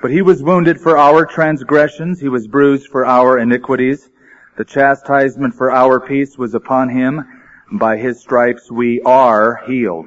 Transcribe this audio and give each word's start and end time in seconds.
But 0.00 0.10
he 0.12 0.22
was 0.22 0.42
wounded 0.42 0.80
for 0.80 0.96
our 0.96 1.26
transgressions, 1.26 2.20
he 2.20 2.28
was 2.28 2.46
bruised 2.46 2.88
for 2.88 3.04
our 3.04 3.38
iniquities. 3.38 4.10
The 4.56 4.64
chastisement 4.64 5.54
for 5.54 5.70
our 5.70 6.00
peace 6.00 6.36
was 6.36 6.54
upon 6.54 6.88
him. 6.88 7.24
By 7.72 7.96
his 7.96 8.20
stripes 8.20 8.70
we 8.70 9.00
are 9.02 9.62
healed. 9.66 10.06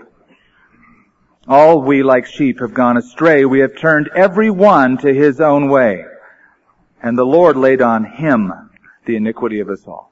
All 1.48 1.82
we 1.82 2.04
like 2.04 2.26
sheep 2.26 2.60
have 2.60 2.74
gone 2.74 2.98
astray. 2.98 3.46
We 3.46 3.60
have 3.60 3.78
turned 3.78 4.10
every 4.16 4.50
one 4.50 4.98
to 5.00 5.14
his 5.14 5.42
own 5.42 5.70
way. 5.70 6.06
And 7.02 7.18
the 7.18 7.26
Lord 7.26 7.58
laid 7.58 7.82
on 7.82 8.06
him 8.06 8.52
the 9.06 9.16
iniquity 9.16 9.60
of 9.60 9.70
us 9.70 9.86
all. 9.88 10.12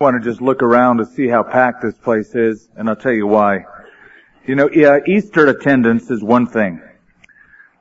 I 0.00 0.04
want 0.04 0.22
to 0.22 0.28
just 0.28 0.42
look 0.42 0.62
around 0.62 0.98
to 0.98 1.06
see 1.06 1.28
how 1.28 1.42
packed 1.44 1.82
this 1.82 1.96
place 1.96 2.34
is, 2.34 2.68
and 2.76 2.88
I'll 2.88 2.96
tell 2.96 3.12
you 3.12 3.26
why. 3.26 3.64
You 4.46 4.56
know, 4.56 4.68
Easter 5.06 5.46
attendance 5.46 6.10
is 6.10 6.22
one 6.22 6.46
thing, 6.46 6.82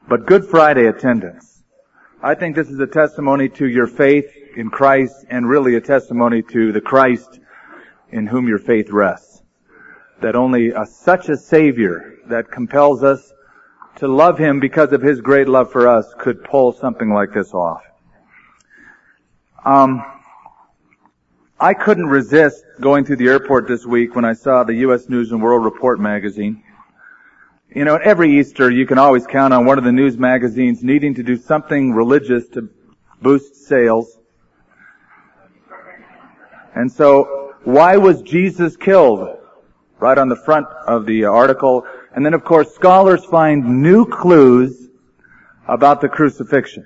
but 0.07 0.25
Good 0.25 0.45
Friday 0.45 0.85
attendance 0.87 1.53
I 2.25 2.35
think 2.35 2.55
this 2.55 2.69
is 2.69 2.79
a 2.79 2.87
testimony 2.87 3.49
to 3.49 3.67
your 3.67 3.85
faith 3.85 4.33
in 4.55 4.69
Christ 4.69 5.25
and 5.29 5.45
really 5.45 5.75
a 5.75 5.81
testimony 5.81 6.41
to 6.41 6.71
the 6.71 6.79
Christ 6.79 7.41
in 8.11 8.27
whom 8.27 8.47
your 8.47 8.59
faith 8.59 8.91
rests. 8.91 9.41
That 10.21 10.33
only 10.33 10.69
a, 10.69 10.85
such 10.85 11.27
a 11.27 11.35
Savior 11.35 12.19
that 12.29 12.49
compels 12.49 13.03
us 13.03 13.33
to 13.97 14.07
love 14.07 14.37
Him 14.37 14.61
because 14.61 14.93
of 14.93 15.01
His 15.01 15.19
great 15.19 15.49
love 15.49 15.69
for 15.69 15.85
us 15.85 16.13
could 16.17 16.45
pull 16.45 16.71
something 16.71 17.09
like 17.09 17.33
this 17.33 17.53
off. 17.53 17.83
Um, 19.65 20.01
I 21.59 21.73
couldn't 21.73 22.07
resist 22.07 22.63
going 22.79 23.03
through 23.03 23.17
the 23.17 23.27
airport 23.27 23.67
this 23.67 23.85
week 23.85 24.15
when 24.15 24.23
I 24.23 24.31
saw 24.31 24.63
the 24.63 24.75
U.S. 24.75 25.09
News 25.09 25.33
and 25.33 25.41
World 25.41 25.65
Report 25.65 25.99
magazine 25.99 26.63
you 27.75 27.85
know, 27.85 27.95
every 27.95 28.39
Easter 28.39 28.69
you 28.69 28.85
can 28.85 28.97
always 28.97 29.25
count 29.25 29.53
on 29.53 29.65
one 29.65 29.77
of 29.77 29.83
the 29.83 29.91
news 29.91 30.17
magazines 30.17 30.83
needing 30.83 31.15
to 31.15 31.23
do 31.23 31.35
something 31.35 31.91
religious 31.93 32.47
to 32.49 32.69
boost 33.21 33.67
sales. 33.67 34.19
And 36.75 36.91
so, 36.91 37.55
why 37.63 37.97
was 37.97 38.21
Jesus 38.21 38.75
killed? 38.77 39.37
Right 39.99 40.17
on 40.17 40.27
the 40.29 40.35
front 40.35 40.67
of 40.85 41.05
the 41.05 41.25
article. 41.25 41.85
And 42.15 42.25
then 42.25 42.33
of 42.33 42.43
course, 42.43 42.73
scholars 42.75 43.25
find 43.25 43.81
new 43.81 44.05
clues 44.05 44.89
about 45.67 46.01
the 46.01 46.09
crucifixion. 46.09 46.85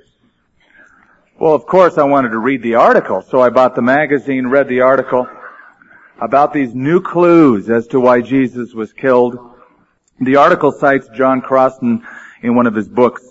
Well, 1.40 1.54
of 1.54 1.66
course 1.66 1.98
I 1.98 2.04
wanted 2.04 2.30
to 2.30 2.40
read 2.40 2.62
the 2.64 2.76
article, 2.76 3.22
so 3.22 3.42
I 3.42 3.50
bought 3.50 3.76
the 3.76 3.82
magazine, 3.82 4.48
read 4.48 4.68
the 4.68 4.82
article 4.82 5.28
about 6.20 6.54
these 6.54 6.74
new 6.74 7.02
clues 7.02 7.70
as 7.70 7.88
to 7.88 8.00
why 8.00 8.22
Jesus 8.22 8.74
was 8.74 8.94
killed. 8.94 9.57
The 10.20 10.38
article 10.38 10.72
cites 10.72 11.08
John 11.16 11.42
Crossan 11.42 12.06
in 12.42 12.56
one 12.56 12.66
of 12.66 12.76
his 12.76 12.88
books. 12.88 13.24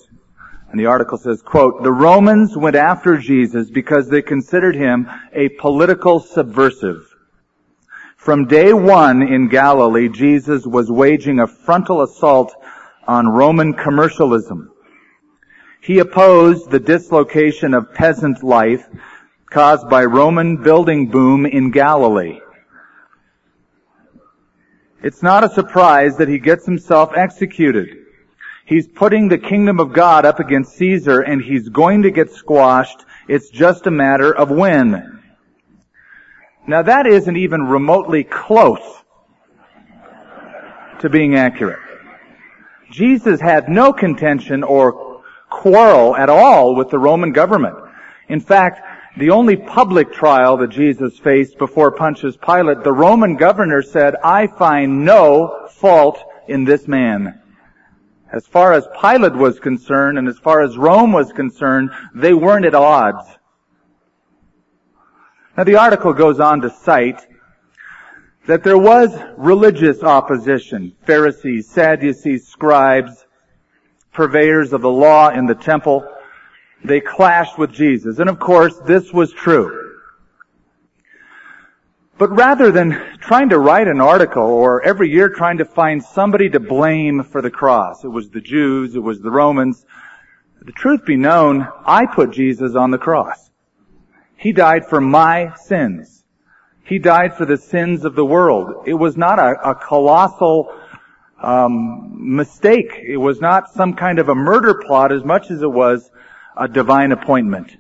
And 0.71 0.79
the 0.79 0.87
article 0.87 1.19
says, 1.19 1.43
quote, 1.43 1.83
the 1.83 1.93
Romans 1.93 2.57
went 2.57 2.77
after 2.77 3.17
Jesus 3.17 3.71
because 3.71 4.09
they 4.09 4.23
considered 4.23 4.77
him 4.77 5.09
a 5.33 5.49
political 5.49 6.21
subversive. 6.21 7.03
From 8.17 8.47
day 8.47 8.73
one 8.73 9.23
in 9.23 9.49
Galilee, 9.49 10.09
Jesus 10.09 10.67
was 10.67 10.91
waging 10.91 11.39
a 11.39 11.47
frontal 11.47 12.03
assault 12.03 12.55
on 13.07 13.29
Roman 13.29 13.73
commercialism. 13.75 14.73
He 15.81 16.01
opposed 16.01 16.71
the 16.71 16.81
dislocation 16.81 17.73
of 17.73 17.95
peasant 17.95 18.43
life 18.43 18.85
caused 19.51 19.89
by 19.89 20.05
Roman 20.05 20.63
building 20.63 21.09
boom 21.09 21.47
in 21.47 21.71
Galilee. 21.71 22.41
It's 25.07 25.23
not 25.23 25.45
a 25.45 25.49
surprise 25.49 26.17
that 26.17 26.27
he 26.27 26.41
gets 26.41 26.67
himself 26.67 27.13
executed. 27.15 28.07
He's 28.65 28.89
putting 28.89 29.29
the 29.29 29.39
kingdom 29.39 29.79
of 29.79 29.93
God 29.93 30.27
up 30.27 30.41
against 30.41 30.77
Caesar 30.79 31.21
and 31.21 31.41
he's 31.41 31.69
going 31.69 32.03
to 32.03 32.11
get 32.11 32.33
squashed. 32.33 33.05
It's 33.29 33.49
just 33.49 33.87
a 33.87 33.93
matter 33.93 34.35
of 34.35 34.51
when. 34.51 35.23
Now 36.67 36.83
that 36.83 37.07
isn't 37.07 37.37
even 37.37 37.69
remotely 37.69 38.25
close 38.25 39.05
to 40.99 41.09
being 41.09 41.37
accurate. 41.37 41.79
Jesus 42.91 43.41
had 43.41 43.69
no 43.69 43.93
contention 43.93 44.65
or 44.65 45.23
quarrel 45.49 46.17
at 46.17 46.29
all 46.29 46.75
with 46.75 46.91
the 46.91 46.99
Roman 46.99 47.31
government. 47.31 47.77
In 48.29 48.41
fact, 48.41 48.81
the 49.17 49.31
only 49.31 49.57
public 49.57 50.13
trial 50.13 50.59
that 50.59 50.69
Jesus 50.69 51.19
faced 51.19 51.57
before 51.59 51.91
Pontius 51.91 52.37
Pilate, 52.37 52.85
the 52.85 52.93
Roman 52.93 53.37
governor 53.37 53.83
said, 53.83 54.15
I 54.23 54.47
find 54.47 55.05
no 55.05 55.69
fault 55.71 56.23
in 56.49 56.65
this 56.65 56.87
man. 56.87 57.41
As 58.31 58.47
far 58.47 58.73
as 58.75 58.87
Pilate 59.01 59.35
was 59.35 59.59
concerned 59.59 60.19
and 60.19 60.29
as 60.29 60.39
far 60.39 60.61
as 60.61 60.77
Rome 60.77 61.13
was 61.13 61.33
concerned, 61.33 61.91
they 62.15 62.35
weren't 62.35 62.67
at 62.67 62.75
odds. 62.75 63.27
Now 65.57 65.65
the 65.65 65.77
article 65.77 66.13
goes 66.13 66.39
on 66.39 66.61
to 66.61 66.71
cite 66.71 67.27
that 68.47 68.63
there 68.63 68.79
was 68.79 69.17
religious 69.39 70.03
opposition. 70.03 70.95
Pharisees, 71.07 71.69
Sadducees, 71.71 72.47
scribes, 72.47 73.25
purveyors 74.13 74.73
of 74.73 74.83
the 74.83 74.91
law 74.91 75.31
in 75.31 75.47
the 75.47 75.55
temple, 75.55 76.07
they 76.85 77.01
clashed 77.01 77.59
with 77.59 77.73
Jesus. 77.73 78.19
And 78.19 78.29
of 78.29 78.39
course, 78.39 78.79
this 78.87 79.13
was 79.13 79.33
true. 79.33 79.83
But 82.19 82.31
rather 82.31 82.73
than 82.73 82.93
trying 83.21 83.51
to 83.51 83.59
write 83.59 83.89
an 83.89 84.01
article 84.01 84.43
or 84.43 84.83
every 84.83 85.11
year 85.11 85.29
trying 85.29 85.59
to 85.59 85.67
find 85.67 86.03
somebody 86.03 86.49
to 86.51 86.61
blame 86.61 87.23
for 87.23 87.43
the 87.43 87.51
cross, 87.51 88.05
it 88.05 88.09
was 88.09 88.31
the 88.31 88.41
Jews, 88.41 88.97
it 88.97 89.03
was 89.03 89.21
the 89.21 89.31
Romans, 89.31 89.85
the 90.63 90.73
truth 90.73 91.05
be 91.05 91.17
known, 91.17 91.69
I 91.85 92.07
put 92.07 92.33
Jesus 92.33 92.75
on 92.75 92.91
the 92.91 92.99
cross. 92.99 93.51
He 94.37 94.53
died 94.53 94.87
for 94.87 95.01
my 95.01 95.55
sins. 95.57 96.25
He 96.85 96.99
died 96.99 97.37
for 97.37 97.45
the 97.45 97.57
sins 97.57 98.05
of 98.05 98.15
the 98.15 98.25
world. 98.25 98.85
It 98.87 98.95
was 98.95 99.17
not 99.17 99.39
a, 99.39 99.71
a 99.71 99.75
colossal 99.75 100.75
um, 101.43 102.35
mistake. 102.37 102.93
It 103.03 103.17
was 103.17 103.41
not 103.41 103.73
some 103.73 103.95
kind 103.95 104.19
of 104.19 104.29
a 104.29 104.35
murder 104.35 104.75
plot 104.87 105.13
as 105.13 105.23
much 105.23 105.51
as 105.51 105.63
it 105.63 105.71
was 105.71 106.11
a 106.57 106.69
divine 106.69 107.13
appointment. 107.13 107.77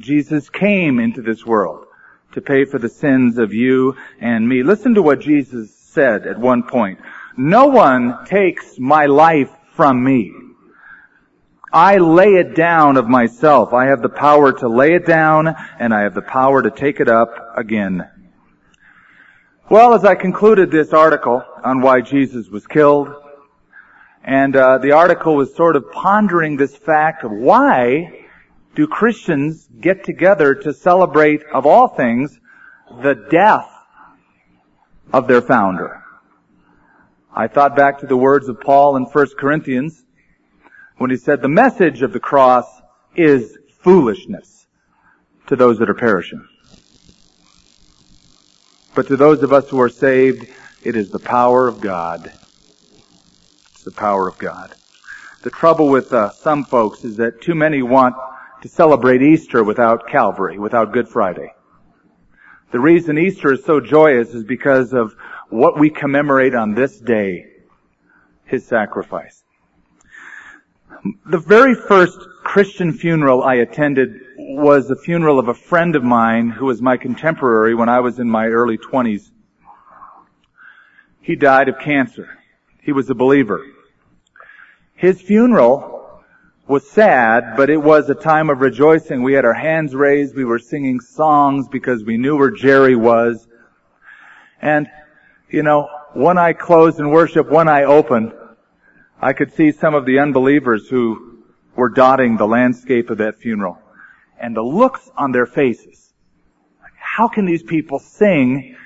Jesus 0.00 0.50
came 0.50 1.00
into 1.00 1.22
this 1.22 1.44
world 1.44 1.86
to 2.32 2.40
pay 2.40 2.64
for 2.64 2.78
the 2.78 2.88
sins 2.88 3.38
of 3.38 3.54
you 3.54 3.96
and 4.20 4.46
me. 4.48 4.62
Listen 4.62 4.94
to 4.94 5.02
what 5.02 5.20
Jesus 5.20 5.74
said 5.74 6.26
at 6.26 6.38
one 6.38 6.62
point. 6.62 6.98
No 7.36 7.66
one 7.66 8.24
takes 8.26 8.78
my 8.78 9.06
life 9.06 9.50
from 9.74 10.04
me. 10.04 10.32
I 11.72 11.96
lay 11.96 12.34
it 12.34 12.54
down 12.54 12.96
of 12.96 13.08
myself. 13.08 13.72
I 13.72 13.86
have 13.86 14.00
the 14.00 14.08
power 14.08 14.52
to 14.52 14.68
lay 14.68 14.94
it 14.94 15.06
down 15.06 15.54
and 15.78 15.92
I 15.92 16.02
have 16.02 16.14
the 16.14 16.22
power 16.22 16.62
to 16.62 16.70
take 16.70 17.00
it 17.00 17.08
up 17.08 17.34
again. 17.56 18.08
Well, 19.68 19.94
as 19.94 20.04
I 20.04 20.14
concluded 20.14 20.70
this 20.70 20.92
article 20.92 21.42
on 21.64 21.80
why 21.80 22.00
Jesus 22.00 22.48
was 22.48 22.66
killed, 22.66 23.08
and 24.26 24.56
uh, 24.56 24.78
the 24.78 24.90
article 24.90 25.36
was 25.36 25.54
sort 25.54 25.76
of 25.76 25.92
pondering 25.92 26.56
this 26.56 26.76
fact 26.76 27.22
of 27.22 27.30
why 27.30 28.26
do 28.74 28.88
Christians 28.88 29.68
get 29.80 30.04
together 30.04 30.52
to 30.56 30.74
celebrate, 30.74 31.44
of 31.54 31.64
all 31.64 31.86
things, 31.86 32.36
the 33.02 33.14
death 33.14 33.70
of 35.12 35.28
their 35.28 35.40
founder? 35.40 36.02
I 37.32 37.46
thought 37.46 37.76
back 37.76 38.00
to 38.00 38.06
the 38.06 38.16
words 38.16 38.48
of 38.48 38.60
Paul 38.60 38.96
in 38.96 39.04
1 39.04 39.26
Corinthians 39.38 40.02
when 40.98 41.10
he 41.10 41.16
said 41.16 41.40
the 41.40 41.48
message 41.48 42.02
of 42.02 42.12
the 42.12 42.18
cross 42.18 42.66
is 43.14 43.56
foolishness 43.78 44.66
to 45.46 45.54
those 45.54 45.78
that 45.78 45.88
are 45.88 45.94
perishing. 45.94 46.44
But 48.96 49.06
to 49.06 49.16
those 49.16 49.44
of 49.44 49.52
us 49.52 49.68
who 49.68 49.80
are 49.80 49.88
saved, 49.88 50.48
it 50.82 50.96
is 50.96 51.10
the 51.10 51.20
power 51.20 51.68
of 51.68 51.80
God 51.80 52.32
the 53.86 53.92
power 53.92 54.28
of 54.28 54.36
God. 54.36 54.74
The 55.42 55.50
trouble 55.50 55.88
with 55.88 56.12
uh, 56.12 56.30
some 56.30 56.64
folks 56.64 57.04
is 57.04 57.16
that 57.18 57.40
too 57.40 57.54
many 57.54 57.82
want 57.82 58.16
to 58.62 58.68
celebrate 58.68 59.22
Easter 59.22 59.62
without 59.62 60.08
Calvary, 60.08 60.58
without 60.58 60.92
Good 60.92 61.08
Friday. 61.08 61.54
The 62.72 62.80
reason 62.80 63.16
Easter 63.16 63.52
is 63.52 63.64
so 63.64 63.78
joyous 63.80 64.34
is 64.34 64.42
because 64.42 64.92
of 64.92 65.14
what 65.50 65.78
we 65.78 65.88
commemorate 65.88 66.52
on 66.52 66.74
this 66.74 66.98
day, 66.98 67.46
His 68.44 68.66
sacrifice. 68.66 69.44
The 71.26 71.38
very 71.38 71.76
first 71.76 72.18
Christian 72.42 72.92
funeral 72.92 73.44
I 73.44 73.54
attended 73.54 74.20
was 74.36 74.88
the 74.88 74.96
funeral 74.96 75.38
of 75.38 75.46
a 75.46 75.54
friend 75.54 75.94
of 75.94 76.02
mine 76.02 76.50
who 76.50 76.66
was 76.66 76.82
my 76.82 76.96
contemporary 76.96 77.76
when 77.76 77.88
I 77.88 78.00
was 78.00 78.18
in 78.18 78.28
my 78.28 78.46
early 78.48 78.78
20s. 78.78 79.30
He 81.20 81.36
died 81.36 81.68
of 81.68 81.78
cancer. 81.78 82.36
He 82.82 82.90
was 82.90 83.10
a 83.10 83.14
believer. 83.14 83.64
His 84.96 85.20
funeral 85.20 86.22
was 86.66 86.90
sad, 86.90 87.54
but 87.56 87.70
it 87.70 87.76
was 87.76 88.08
a 88.10 88.14
time 88.14 88.50
of 88.50 88.60
rejoicing. 88.60 89.22
We 89.22 89.34
had 89.34 89.44
our 89.44 89.54
hands 89.54 89.94
raised. 89.94 90.34
We 90.34 90.44
were 90.44 90.58
singing 90.58 91.00
songs 91.00 91.68
because 91.68 92.02
we 92.02 92.16
knew 92.16 92.36
where 92.36 92.50
Jerry 92.50 92.96
was. 92.96 93.46
And, 94.60 94.88
you 95.48 95.62
know, 95.62 95.88
one 96.14 96.38
eye 96.38 96.54
closed 96.54 96.98
in 96.98 97.10
worship, 97.10 97.48
one 97.50 97.68
eye 97.68 97.84
open. 97.84 98.32
I 99.20 99.34
could 99.34 99.52
see 99.52 99.70
some 99.70 99.94
of 99.94 100.06
the 100.06 100.18
unbelievers 100.18 100.88
who 100.88 101.44
were 101.76 101.90
dotting 101.90 102.38
the 102.38 102.46
landscape 102.46 103.10
of 103.10 103.18
that 103.18 103.38
funeral 103.38 103.78
and 104.40 104.56
the 104.56 104.62
looks 104.62 105.10
on 105.16 105.30
their 105.30 105.46
faces. 105.46 106.14
How 106.98 107.28
can 107.28 107.44
these 107.44 107.62
people 107.62 107.98
sing 107.98 108.76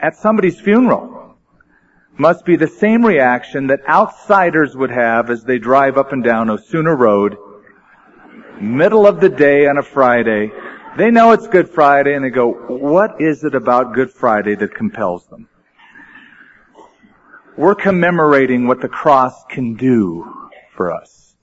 at 0.00 0.16
somebody's 0.16 0.60
funeral? 0.60 1.27
Must 2.18 2.44
be 2.44 2.56
the 2.56 2.66
same 2.66 3.06
reaction 3.06 3.68
that 3.68 3.88
outsiders 3.88 4.76
would 4.76 4.90
have 4.90 5.30
as 5.30 5.44
they 5.44 5.58
drive 5.58 5.96
up 5.96 6.12
and 6.12 6.24
down 6.24 6.50
Osuna 6.50 6.92
Road, 6.92 7.36
middle 8.60 9.06
of 9.06 9.20
the 9.20 9.28
day 9.28 9.68
on 9.68 9.78
a 9.78 9.84
Friday. 9.84 10.50
They 10.96 11.12
know 11.12 11.30
it's 11.30 11.46
Good 11.46 11.70
Friday 11.70 12.14
and 12.14 12.24
they 12.24 12.30
go, 12.30 12.50
what 12.50 13.20
is 13.20 13.44
it 13.44 13.54
about 13.54 13.94
Good 13.94 14.10
Friday 14.10 14.56
that 14.56 14.74
compels 14.74 15.28
them? 15.28 15.48
We're 17.56 17.76
commemorating 17.76 18.66
what 18.66 18.80
the 18.80 18.88
cross 18.88 19.44
can 19.48 19.74
do 19.74 20.50
for 20.72 20.92
us. 20.92 21.36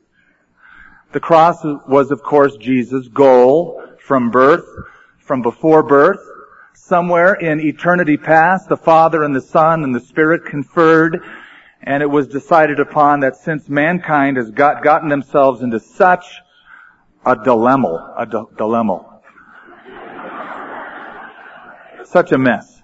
The 1.13 1.21
cross 1.21 1.63
was, 1.87 2.11
of 2.11 2.21
course, 2.21 2.57
Jesus' 2.57 3.07
goal 3.07 3.81
from 3.99 4.29
birth, 4.29 4.65
from 5.19 5.41
before 5.41 5.83
birth. 5.83 6.19
Somewhere 6.77 7.35
in 7.35 7.61
eternity 7.61 8.17
past, 8.17 8.67
the 8.67 8.75
Father 8.75 9.23
and 9.23 9.33
the 9.33 9.41
Son 9.41 9.85
and 9.85 9.95
the 9.95 10.01
Spirit 10.01 10.45
conferred, 10.45 11.23
and 11.81 12.03
it 12.03 12.09
was 12.09 12.27
decided 12.27 12.81
upon 12.81 13.21
that 13.21 13.37
since 13.37 13.69
mankind 13.69 14.35
has 14.35 14.51
got, 14.51 14.83
gotten 14.83 15.07
themselves 15.07 15.61
into 15.61 15.79
such 15.79 16.25
a 17.25 17.33
dilemma, 17.33 18.13
a 18.17 18.25
d- 18.25 18.43
dilemma, 18.57 19.21
such 22.03 22.33
a 22.33 22.37
mess. 22.37 22.81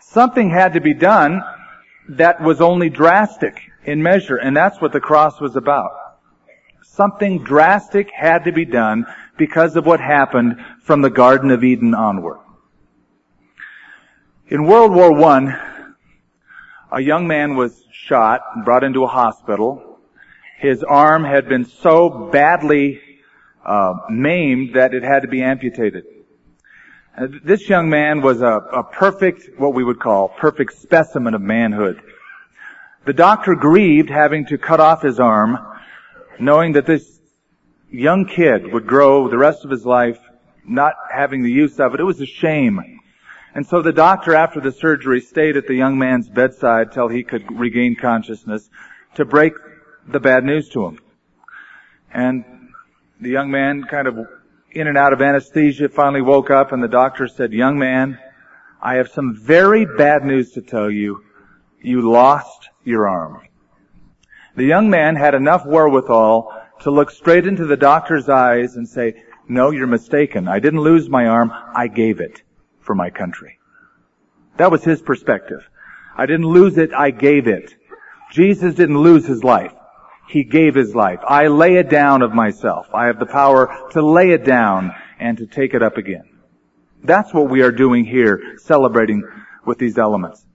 Something 0.00 0.50
had 0.50 0.74
to 0.74 0.80
be 0.82 0.92
done 0.92 1.42
that 2.10 2.42
was 2.42 2.60
only 2.60 2.90
drastic 2.90 3.58
in 3.84 4.02
measure, 4.02 4.36
and 4.36 4.54
that's 4.54 4.82
what 4.82 4.92
the 4.92 5.00
cross 5.00 5.40
was 5.40 5.56
about. 5.56 5.92
Something 6.82 7.42
drastic 7.42 8.10
had 8.10 8.44
to 8.44 8.52
be 8.52 8.64
done 8.64 9.06
because 9.36 9.76
of 9.76 9.86
what 9.86 10.00
happened 10.00 10.64
from 10.82 11.02
the 11.02 11.10
Garden 11.10 11.50
of 11.50 11.64
Eden 11.64 11.94
onward. 11.94 12.38
In 14.48 14.64
World 14.64 14.94
War 14.94 15.12
I, 15.24 15.82
a 16.92 17.00
young 17.00 17.26
man 17.26 17.56
was 17.56 17.84
shot 17.90 18.40
and 18.54 18.64
brought 18.64 18.84
into 18.84 19.02
a 19.02 19.08
hospital. 19.08 19.98
His 20.58 20.84
arm 20.84 21.24
had 21.24 21.48
been 21.48 21.64
so 21.64 22.30
badly 22.30 23.00
uh, 23.64 23.94
maimed 24.08 24.74
that 24.74 24.94
it 24.94 25.02
had 25.02 25.22
to 25.22 25.28
be 25.28 25.42
amputated. 25.42 26.04
Uh, 27.18 27.26
this 27.42 27.68
young 27.68 27.90
man 27.90 28.20
was 28.20 28.40
a, 28.40 28.46
a 28.46 28.84
perfect, 28.84 29.58
what 29.58 29.74
we 29.74 29.82
would 29.82 29.98
call, 29.98 30.28
perfect 30.28 30.74
specimen 30.78 31.34
of 31.34 31.42
manhood. 31.42 32.00
The 33.04 33.12
doctor 33.12 33.54
grieved 33.54 34.10
having 34.10 34.46
to 34.46 34.58
cut 34.58 34.80
off 34.80 35.02
his 35.02 35.18
arm, 35.18 35.58
knowing 36.38 36.72
that 36.72 36.86
this 36.86 37.15
young 37.90 38.26
kid 38.26 38.72
would 38.72 38.86
grow 38.86 39.28
the 39.28 39.38
rest 39.38 39.64
of 39.64 39.70
his 39.70 39.86
life 39.86 40.18
not 40.64 40.94
having 41.12 41.42
the 41.42 41.50
use 41.50 41.78
of 41.78 41.94
it. 41.94 42.00
It 42.00 42.04
was 42.04 42.20
a 42.20 42.26
shame. 42.26 43.00
And 43.54 43.66
so 43.66 43.80
the 43.80 43.92
doctor, 43.92 44.34
after 44.34 44.60
the 44.60 44.72
surgery, 44.72 45.20
stayed 45.20 45.56
at 45.56 45.66
the 45.66 45.74
young 45.74 45.98
man's 45.98 46.28
bedside 46.28 46.92
till 46.92 47.08
he 47.08 47.22
could 47.22 47.58
regain 47.58 47.96
consciousness 47.96 48.68
to 49.14 49.24
break 49.24 49.54
the 50.06 50.20
bad 50.20 50.44
news 50.44 50.68
to 50.70 50.84
him. 50.84 50.98
And 52.12 52.44
the 53.20 53.30
young 53.30 53.50
man 53.50 53.84
kind 53.84 54.08
of 54.08 54.18
in 54.72 54.88
and 54.88 54.98
out 54.98 55.12
of 55.12 55.22
anesthesia 55.22 55.88
finally 55.88 56.20
woke 56.20 56.50
up 56.50 56.72
and 56.72 56.82
the 56.82 56.88
doctor 56.88 57.28
said, 57.28 57.52
young 57.52 57.78
man, 57.78 58.18
I 58.82 58.96
have 58.96 59.08
some 59.08 59.34
very 59.34 59.86
bad 59.86 60.24
news 60.24 60.52
to 60.52 60.60
tell 60.60 60.90
you. 60.90 61.24
You 61.80 62.10
lost 62.10 62.68
your 62.84 63.08
arm. 63.08 63.42
The 64.54 64.64
young 64.64 64.90
man 64.90 65.16
had 65.16 65.34
enough 65.34 65.64
wherewithal 65.64 66.55
to 66.80 66.90
look 66.90 67.10
straight 67.10 67.46
into 67.46 67.66
the 67.66 67.76
doctor's 67.76 68.28
eyes 68.28 68.76
and 68.76 68.88
say, 68.88 69.22
no, 69.48 69.70
you're 69.70 69.86
mistaken. 69.86 70.48
I 70.48 70.58
didn't 70.58 70.80
lose 70.80 71.08
my 71.08 71.26
arm. 71.26 71.52
I 71.52 71.88
gave 71.88 72.20
it 72.20 72.42
for 72.80 72.94
my 72.94 73.10
country. 73.10 73.58
That 74.56 74.70
was 74.70 74.82
his 74.84 75.02
perspective. 75.02 75.68
I 76.16 76.26
didn't 76.26 76.46
lose 76.46 76.78
it. 76.78 76.92
I 76.92 77.10
gave 77.10 77.46
it. 77.46 77.74
Jesus 78.32 78.74
didn't 78.74 78.98
lose 78.98 79.26
his 79.26 79.44
life. 79.44 79.72
He 80.28 80.42
gave 80.42 80.74
his 80.74 80.94
life. 80.94 81.20
I 81.26 81.46
lay 81.46 81.76
it 81.76 81.88
down 81.88 82.22
of 82.22 82.32
myself. 82.32 82.88
I 82.92 83.06
have 83.06 83.18
the 83.18 83.26
power 83.26 83.88
to 83.92 84.04
lay 84.04 84.30
it 84.30 84.44
down 84.44 84.92
and 85.20 85.38
to 85.38 85.46
take 85.46 85.74
it 85.74 85.82
up 85.82 85.96
again. 85.96 86.28
That's 87.04 87.32
what 87.32 87.48
we 87.48 87.62
are 87.62 87.70
doing 87.70 88.04
here, 88.04 88.56
celebrating 88.58 89.22
with 89.64 89.78
these 89.78 89.98
elements. 89.98 90.45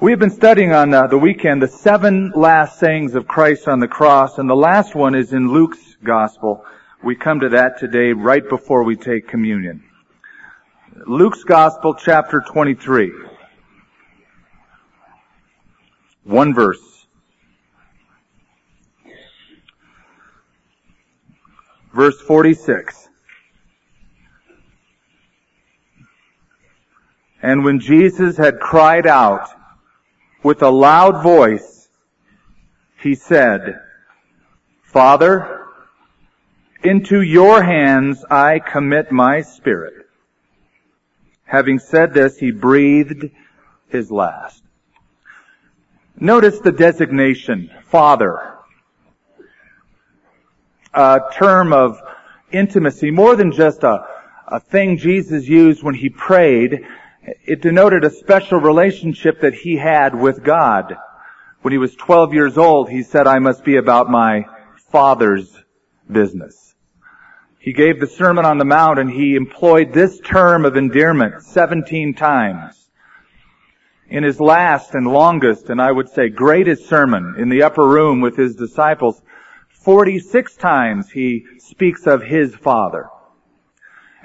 We 0.00 0.12
have 0.12 0.20
been 0.20 0.30
studying 0.30 0.72
on 0.72 0.94
uh, 0.94 1.08
the 1.08 1.18
weekend 1.18 1.60
the 1.60 1.66
seven 1.66 2.30
last 2.36 2.78
sayings 2.78 3.16
of 3.16 3.26
Christ 3.26 3.66
on 3.66 3.80
the 3.80 3.88
cross, 3.88 4.38
and 4.38 4.48
the 4.48 4.54
last 4.54 4.94
one 4.94 5.16
is 5.16 5.32
in 5.32 5.50
Luke's 5.50 5.96
Gospel. 6.04 6.64
We 7.02 7.16
come 7.16 7.40
to 7.40 7.48
that 7.48 7.80
today 7.80 8.12
right 8.12 8.48
before 8.48 8.84
we 8.84 8.94
take 8.94 9.26
communion. 9.26 9.82
Luke's 11.08 11.42
Gospel, 11.42 11.94
chapter 11.94 12.40
23. 12.46 13.10
One 16.22 16.54
verse. 16.54 17.06
Verse 21.92 22.20
46. 22.20 23.08
And 27.42 27.64
when 27.64 27.80
Jesus 27.80 28.36
had 28.36 28.60
cried 28.60 29.08
out, 29.08 29.57
with 30.42 30.62
a 30.62 30.70
loud 30.70 31.22
voice, 31.22 31.88
he 33.02 33.14
said, 33.14 33.80
Father, 34.82 35.66
into 36.82 37.20
your 37.20 37.62
hands 37.62 38.24
I 38.30 38.60
commit 38.60 39.10
my 39.12 39.42
spirit. 39.42 40.06
Having 41.44 41.78
said 41.78 42.14
this, 42.14 42.38
he 42.38 42.50
breathed 42.50 43.30
his 43.88 44.10
last. 44.10 44.62
Notice 46.20 46.58
the 46.60 46.72
designation, 46.72 47.70
Father. 47.86 48.54
A 50.92 51.20
term 51.34 51.72
of 51.72 52.00
intimacy, 52.52 53.10
more 53.10 53.36
than 53.36 53.52
just 53.52 53.82
a, 53.82 54.04
a 54.48 54.60
thing 54.60 54.98
Jesus 54.98 55.46
used 55.46 55.82
when 55.82 55.94
he 55.94 56.10
prayed, 56.10 56.84
it 57.22 57.62
denoted 57.62 58.04
a 58.04 58.10
special 58.10 58.58
relationship 58.58 59.40
that 59.40 59.54
he 59.54 59.76
had 59.76 60.14
with 60.14 60.42
God. 60.42 60.96
When 61.62 61.72
he 61.72 61.78
was 61.78 61.94
12 61.94 62.34
years 62.34 62.56
old, 62.56 62.88
he 62.88 63.02
said, 63.02 63.26
I 63.26 63.38
must 63.38 63.64
be 63.64 63.76
about 63.76 64.10
my 64.10 64.44
father's 64.90 65.56
business. 66.10 66.74
He 67.58 67.72
gave 67.72 68.00
the 68.00 68.06
Sermon 68.06 68.44
on 68.44 68.58
the 68.58 68.64
Mount 68.64 68.98
and 68.98 69.10
he 69.10 69.34
employed 69.34 69.92
this 69.92 70.20
term 70.20 70.64
of 70.64 70.76
endearment 70.76 71.42
17 71.42 72.14
times. 72.14 72.88
In 74.08 74.24
his 74.24 74.40
last 74.40 74.94
and 74.94 75.06
longest, 75.06 75.68
and 75.68 75.82
I 75.82 75.92
would 75.92 76.08
say 76.08 76.30
greatest 76.30 76.88
sermon 76.88 77.34
in 77.36 77.50
the 77.50 77.64
upper 77.64 77.86
room 77.86 78.22
with 78.22 78.36
his 78.36 78.54
disciples, 78.54 79.20
46 79.68 80.56
times 80.56 81.10
he 81.10 81.44
speaks 81.58 82.06
of 82.06 82.22
his 82.22 82.54
father. 82.54 83.10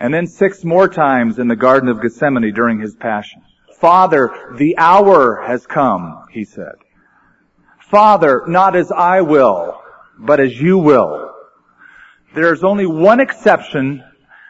And 0.04 0.14
then 0.14 0.28
six 0.28 0.66
more 0.66 0.90
times 0.90 1.40
in 1.40 1.48
the 1.48 1.56
Garden 1.56 1.88
of 1.88 2.02
Gethsemane 2.02 2.54
during 2.54 2.78
his 2.78 2.94
passion. 2.94 3.42
Father, 3.80 4.54
the 4.58 4.78
hour 4.78 5.42
has 5.48 5.66
come, 5.66 6.26
he 6.30 6.44
said. 6.44 6.74
Father, 7.80 8.44
not 8.46 8.76
as 8.76 8.92
I 8.92 9.22
will, 9.22 9.82
but 10.20 10.42
as 10.42 10.60
you 10.60 10.78
will. 10.78 11.34
There's 12.36 12.66
only 12.66 12.86
one 12.86 13.22
exception, 13.22 14.04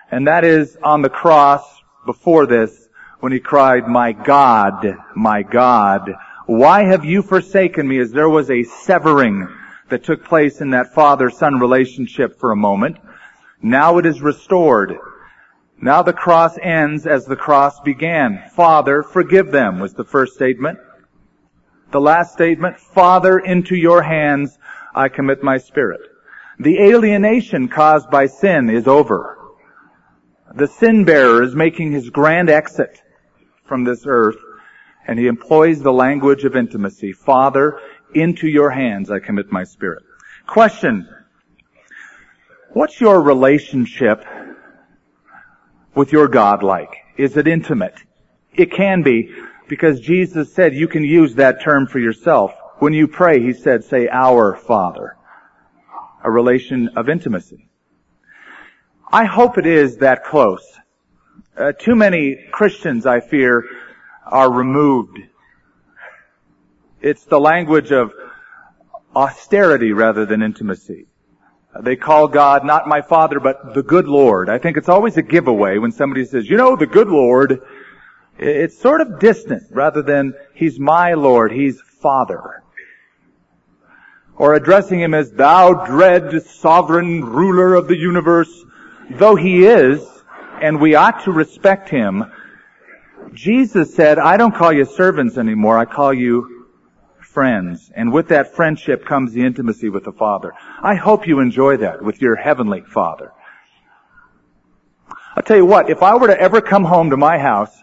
and 0.09 0.25
that 0.25 0.43
is 0.43 0.75
on 0.81 1.03
the 1.03 1.09
cross 1.09 1.63
before 2.07 2.47
this, 2.47 2.89
when 3.19 3.31
he 3.31 3.39
cried, 3.39 3.87
my 3.87 4.11
God, 4.11 4.97
my 5.15 5.43
God, 5.43 6.15
why 6.47 6.85
have 6.85 7.05
you 7.05 7.21
forsaken 7.21 7.87
me? 7.87 7.99
As 7.99 8.11
there 8.11 8.27
was 8.27 8.49
a 8.49 8.63
severing 8.63 9.47
that 9.89 10.03
took 10.03 10.25
place 10.25 10.61
in 10.61 10.71
that 10.71 10.95
father-son 10.95 11.59
relationship 11.59 12.39
for 12.39 12.51
a 12.51 12.55
moment. 12.55 12.97
Now 13.61 13.99
it 13.99 14.07
is 14.07 14.19
restored. 14.19 14.97
Now 15.83 16.01
the 16.01 16.13
cross 16.13 16.57
ends 16.61 17.05
as 17.05 17.25
the 17.25 17.35
cross 17.35 17.81
began. 17.81 18.41
Father, 18.55 19.03
forgive 19.03 19.51
them 19.51 19.81
was 19.81 19.93
the 19.93 20.05
first 20.05 20.33
statement. 20.33 20.79
The 21.91 21.99
last 21.99 22.31
statement, 22.31 22.79
Father, 22.79 23.37
into 23.37 23.75
your 23.75 24.01
hands 24.01 24.57
I 24.95 25.09
commit 25.09 25.43
my 25.43 25.57
spirit. 25.57 25.99
The 26.57 26.79
alienation 26.79 27.67
caused 27.67 28.09
by 28.09 28.27
sin 28.27 28.69
is 28.69 28.87
over. 28.87 29.37
The 30.55 30.67
sin 30.69 31.03
bearer 31.03 31.43
is 31.43 31.53
making 31.53 31.91
his 31.91 32.09
grand 32.09 32.49
exit 32.49 33.01
from 33.65 33.83
this 33.83 34.05
earth 34.07 34.37
and 35.05 35.19
he 35.19 35.27
employs 35.27 35.81
the 35.81 35.91
language 35.91 36.45
of 36.45 36.55
intimacy. 36.55 37.11
Father, 37.11 37.77
into 38.15 38.47
your 38.47 38.69
hands 38.69 39.11
I 39.11 39.19
commit 39.19 39.51
my 39.51 39.65
spirit. 39.65 40.03
Question. 40.47 41.09
What's 42.71 43.01
your 43.01 43.21
relationship 43.21 44.23
with 45.95 46.11
your 46.11 46.27
God 46.27 46.63
like? 46.63 46.95
Is 47.17 47.37
it 47.37 47.47
intimate? 47.47 47.95
It 48.53 48.71
can 48.71 49.03
be 49.03 49.33
Because 49.67 49.99
Jesus 50.01 50.53
said 50.53 50.73
you 50.73 50.87
can 50.87 51.03
use 51.03 51.35
that 51.35 51.61
term 51.63 51.87
for 51.87 51.99
yourself. 51.99 52.53
When 52.79 52.93
you 52.93 53.07
pray, 53.07 53.41
He 53.41 53.53
said, 53.53 53.83
say, 53.83 54.07
our 54.09 54.55
Father. 54.55 55.15
A 56.23 56.29
relation 56.29 56.89
of 56.95 57.09
intimacy. 57.09 57.69
I 59.11 59.25
hope 59.25 59.57
it 59.57 59.65
is 59.65 59.97
that 59.97 60.25
close. 60.25 60.65
Uh, 61.57 61.71
too 61.71 61.95
many 61.95 62.47
Christians, 62.51 63.05
I 63.05 63.19
fear, 63.19 63.63
are 64.25 64.51
removed. 64.51 65.19
It's 67.01 67.23
the 67.25 67.39
language 67.39 67.91
of 67.91 68.13
austerity 69.15 69.91
rather 69.91 70.25
than 70.25 70.41
intimacy. 70.41 71.07
They 71.81 71.95
call 71.95 72.27
God 72.27 72.65
not 72.65 72.87
my 72.87 73.01
Father, 73.01 73.39
but 73.39 73.73
the 73.73 73.81
good 73.81 74.07
Lord. 74.07 74.49
I 74.49 74.59
think 74.59 74.77
it's 74.77 74.89
always 74.89 75.17
a 75.17 75.23
giveaway 75.23 75.79
when 75.79 75.91
somebody 75.91 76.23
says, 76.25 76.47
you 76.47 76.57
know, 76.57 76.75
the 76.75 76.85
good 76.85 77.07
Lord. 77.07 77.61
It's 78.37 78.77
sort 78.79 79.01
of 79.01 79.19
distant 79.19 79.63
rather 79.71 80.01
than 80.01 80.33
He's 80.53 80.79
my 80.79 81.13
Lord, 81.13 81.51
He's 81.51 81.81
Father. 81.81 82.63
Or 84.35 84.53
addressing 84.53 84.99
Him 84.99 85.13
as 85.13 85.31
thou 85.31 85.85
dread 85.85 86.43
sovereign 86.43 87.23
ruler 87.25 87.75
of 87.75 87.87
the 87.87 87.97
universe, 87.97 88.51
though 89.09 89.35
He 89.35 89.65
is, 89.65 90.05
and 90.61 90.79
we 90.79 90.95
ought 90.95 91.23
to 91.23 91.31
respect 91.31 91.89
Him, 91.89 92.23
Jesus 93.33 93.95
said, 93.95 94.19
I 94.19 94.37
don't 94.37 94.55
call 94.55 94.71
you 94.73 94.85
servants 94.85 95.37
anymore, 95.37 95.77
I 95.77 95.85
call 95.85 96.13
you 96.13 96.62
friends. 97.33 97.91
And 97.95 98.13
with 98.13 98.29
that 98.29 98.55
friendship 98.55 99.05
comes 99.05 99.33
the 99.33 99.43
intimacy 99.43 99.89
with 99.89 100.03
the 100.03 100.11
Father. 100.11 100.53
I 100.81 100.95
hope 100.95 101.27
you 101.27 101.39
enjoy 101.39 101.77
that 101.77 102.01
with 102.01 102.21
your 102.21 102.35
Heavenly 102.35 102.81
Father. 102.81 103.31
I'll 105.35 105.43
tell 105.43 105.57
you 105.57 105.65
what, 105.65 105.89
if 105.89 106.03
I 106.03 106.15
were 106.15 106.27
to 106.27 106.39
ever 106.39 106.61
come 106.61 106.83
home 106.83 107.09
to 107.09 107.17
my 107.17 107.39
house, 107.39 107.75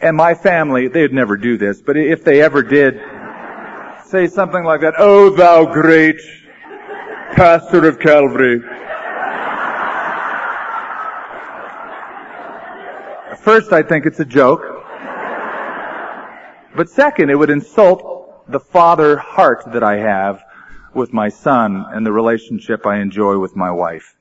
and 0.00 0.14
my 0.14 0.34
family, 0.34 0.88
they'd 0.88 1.12
never 1.12 1.38
do 1.38 1.56
this, 1.56 1.80
but 1.80 1.96
if 1.96 2.22
they 2.22 2.42
ever 2.42 2.62
did, 2.62 3.00
say 4.04 4.26
something 4.26 4.62
like 4.62 4.82
that, 4.82 4.92
Oh 4.98 5.30
thou 5.30 5.64
great 5.64 6.20
pastor 7.34 7.88
of 7.88 7.98
Calvary, 7.98 8.60
First, 13.46 13.72
I 13.72 13.80
think 13.80 14.06
it's 14.06 14.18
a 14.18 14.24
joke. 14.24 14.75
But 16.76 16.90
second, 16.90 17.30
it 17.30 17.36
would 17.36 17.48
insult 17.48 18.50
the 18.50 18.60
father 18.60 19.16
heart 19.16 19.64
that 19.72 19.82
I 19.82 19.98
have 19.98 20.42
with 20.92 21.12
my 21.12 21.30
son 21.30 21.84
and 21.90 22.04
the 22.04 22.12
relationship 22.12 22.86
I 22.86 23.00
enjoy 23.00 23.38
with 23.38 23.56
my 23.56 23.70
wife. 23.70 24.14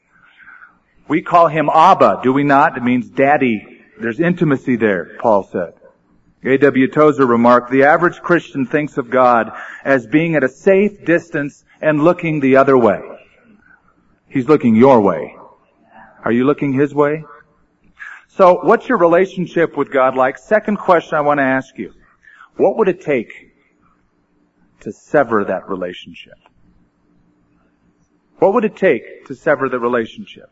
We 1.07 1.21
call 1.21 1.47
him 1.47 1.69
Abba, 1.71 2.21
do 2.23 2.31
we 2.31 2.43
not? 2.43 2.77
It 2.77 2.83
means 2.83 3.09
daddy. 3.09 3.83
There's 3.99 4.19
intimacy 4.19 4.77
there, 4.77 5.17
Paul 5.19 5.43
said. 5.43 5.73
A.W. 6.43 6.87
Tozer 6.91 7.25
remarked, 7.25 7.71
the 7.71 7.83
average 7.83 8.21
Christian 8.21 8.65
thinks 8.65 8.97
of 8.97 9.09
God 9.09 9.51
as 9.83 10.07
being 10.07 10.35
at 10.35 10.43
a 10.43 10.49
safe 10.49 11.03
distance 11.05 11.63
and 11.81 12.03
looking 12.03 12.39
the 12.39 12.55
other 12.55 12.77
way. 12.77 13.01
He's 14.27 14.47
looking 14.47 14.75
your 14.75 15.01
way. 15.01 15.35
Are 16.23 16.31
you 16.31 16.45
looking 16.45 16.73
his 16.73 16.93
way? 16.93 17.25
So 18.29 18.59
what's 18.63 18.87
your 18.87 18.97
relationship 18.97 19.75
with 19.77 19.91
God 19.91 20.15
like? 20.15 20.37
Second 20.37 20.77
question 20.77 21.17
I 21.17 21.21
want 21.21 21.39
to 21.39 21.43
ask 21.43 21.77
you. 21.77 21.93
What 22.57 22.77
would 22.77 22.87
it 22.87 23.01
take 23.01 23.53
to 24.81 24.91
sever 24.91 25.45
that 25.45 25.67
relationship? 25.67 26.37
What 28.39 28.53
would 28.53 28.65
it 28.65 28.75
take 28.75 29.25
to 29.25 29.35
sever 29.35 29.69
the 29.69 29.79
relationship? 29.79 30.49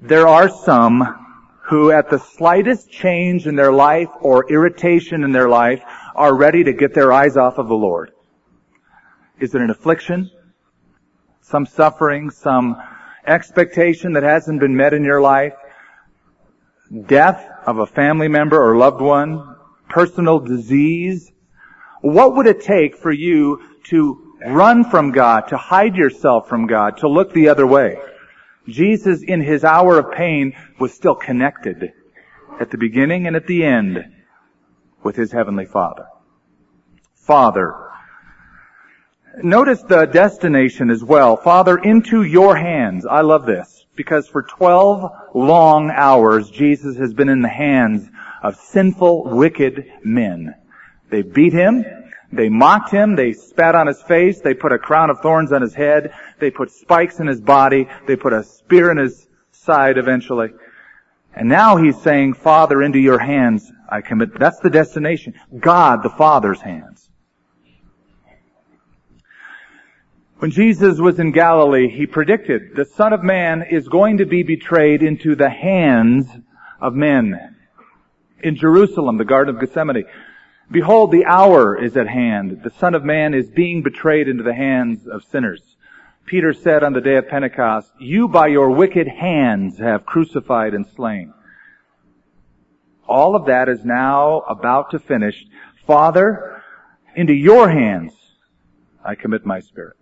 There 0.00 0.28
are 0.28 0.48
some 0.48 1.24
who 1.62 1.90
at 1.90 2.10
the 2.10 2.18
slightest 2.18 2.90
change 2.90 3.46
in 3.46 3.56
their 3.56 3.72
life 3.72 4.10
or 4.20 4.50
irritation 4.52 5.24
in 5.24 5.32
their 5.32 5.48
life 5.48 5.82
are 6.14 6.34
ready 6.34 6.62
to 6.64 6.72
get 6.72 6.94
their 6.94 7.12
eyes 7.12 7.36
off 7.36 7.58
of 7.58 7.68
the 7.68 7.74
Lord. 7.74 8.12
Is 9.40 9.54
it 9.54 9.62
an 9.62 9.70
affliction? 9.70 10.30
Some 11.40 11.64
suffering? 11.64 12.30
Some 12.30 12.76
expectation 13.26 14.12
that 14.12 14.22
hasn't 14.22 14.60
been 14.60 14.76
met 14.76 14.92
in 14.92 15.04
your 15.04 15.22
life, 15.22 15.54
death 17.06 17.48
of 17.66 17.78
a 17.78 17.86
family 17.86 18.28
member 18.28 18.60
or 18.60 18.76
loved 18.76 19.00
one, 19.00 19.56
personal 19.88 20.38
disease, 20.40 21.30
what 22.00 22.36
would 22.36 22.46
it 22.46 22.62
take 22.62 22.96
for 22.96 23.12
you 23.12 23.60
to 23.84 24.34
run 24.46 24.84
from 24.84 25.10
God, 25.10 25.48
to 25.48 25.56
hide 25.56 25.96
yourself 25.96 26.48
from 26.48 26.66
God, 26.66 26.98
to 26.98 27.08
look 27.08 27.32
the 27.32 27.48
other 27.48 27.66
way? 27.66 27.96
Jesus 28.68 29.22
in 29.22 29.40
his 29.40 29.64
hour 29.64 29.98
of 29.98 30.12
pain 30.12 30.54
was 30.78 30.92
still 30.92 31.14
connected 31.14 31.92
at 32.60 32.70
the 32.70 32.78
beginning 32.78 33.26
and 33.26 33.36
at 33.36 33.46
the 33.46 33.64
end 33.64 33.98
with 35.02 35.16
his 35.16 35.32
heavenly 35.32 35.66
Father. 35.66 36.06
Father, 37.14 37.83
Notice 39.42 39.82
the 39.82 40.06
destination 40.06 40.90
as 40.90 41.02
well. 41.02 41.36
Father, 41.36 41.76
into 41.76 42.22
your 42.22 42.56
hands. 42.56 43.04
I 43.04 43.22
love 43.22 43.46
this 43.46 43.86
because 43.96 44.28
for 44.28 44.42
12 44.42 45.10
long 45.34 45.90
hours, 45.90 46.50
Jesus 46.50 46.96
has 46.98 47.12
been 47.12 47.28
in 47.28 47.42
the 47.42 47.48
hands 47.48 48.08
of 48.42 48.56
sinful, 48.56 49.24
wicked 49.36 49.90
men. 50.04 50.54
They 51.10 51.22
beat 51.22 51.52
him. 51.52 51.84
They 52.32 52.48
mocked 52.48 52.90
him. 52.90 53.16
They 53.16 53.32
spat 53.32 53.74
on 53.74 53.86
his 53.86 54.02
face. 54.02 54.40
They 54.40 54.54
put 54.54 54.72
a 54.72 54.78
crown 54.78 55.10
of 55.10 55.20
thorns 55.20 55.52
on 55.52 55.62
his 55.62 55.74
head. 55.74 56.12
They 56.38 56.50
put 56.50 56.70
spikes 56.70 57.20
in 57.20 57.26
his 57.26 57.40
body. 57.40 57.88
They 58.06 58.16
put 58.16 58.32
a 58.32 58.42
spear 58.42 58.90
in 58.90 58.98
his 58.98 59.26
side 59.52 59.98
eventually. 59.98 60.50
And 61.34 61.48
now 61.48 61.76
he's 61.76 62.00
saying, 62.00 62.34
Father, 62.34 62.82
into 62.82 62.98
your 62.98 63.18
hands 63.18 63.70
I 63.88 64.00
commit. 64.00 64.38
That's 64.38 64.60
the 64.60 64.70
destination. 64.70 65.34
God, 65.58 66.02
the 66.02 66.10
Father's 66.10 66.60
hands. 66.60 67.03
When 70.44 70.50
Jesus 70.50 71.00
was 71.00 71.18
in 71.18 71.32
Galilee, 71.32 71.88
he 71.88 72.04
predicted 72.04 72.76
the 72.76 72.84
Son 72.84 73.14
of 73.14 73.22
Man 73.22 73.62
is 73.70 73.88
going 73.88 74.18
to 74.18 74.26
be 74.26 74.42
betrayed 74.42 75.02
into 75.02 75.34
the 75.34 75.48
hands 75.48 76.28
of 76.82 76.94
men. 76.94 77.56
In 78.42 78.54
Jerusalem, 78.54 79.16
the 79.16 79.24
Garden 79.24 79.54
of 79.54 79.60
Gethsemane, 79.62 80.04
behold, 80.70 81.12
the 81.12 81.24
hour 81.24 81.82
is 81.82 81.96
at 81.96 82.08
hand. 82.08 82.60
The 82.62 82.74
Son 82.78 82.94
of 82.94 83.02
Man 83.02 83.32
is 83.32 83.48
being 83.48 83.82
betrayed 83.82 84.28
into 84.28 84.42
the 84.42 84.52
hands 84.52 85.06
of 85.06 85.24
sinners. 85.24 85.62
Peter 86.26 86.52
said 86.52 86.84
on 86.84 86.92
the 86.92 87.00
day 87.00 87.16
of 87.16 87.26
Pentecost, 87.26 87.90
you 87.98 88.28
by 88.28 88.48
your 88.48 88.68
wicked 88.68 89.08
hands 89.08 89.78
have 89.78 90.04
crucified 90.04 90.74
and 90.74 90.86
slain. 90.86 91.32
All 93.08 93.34
of 93.34 93.46
that 93.46 93.70
is 93.70 93.82
now 93.82 94.40
about 94.40 94.90
to 94.90 94.98
finish. 94.98 95.42
Father, 95.86 96.62
into 97.16 97.32
your 97.32 97.70
hands 97.70 98.12
I 99.02 99.14
commit 99.14 99.46
my 99.46 99.60
spirit 99.60 99.96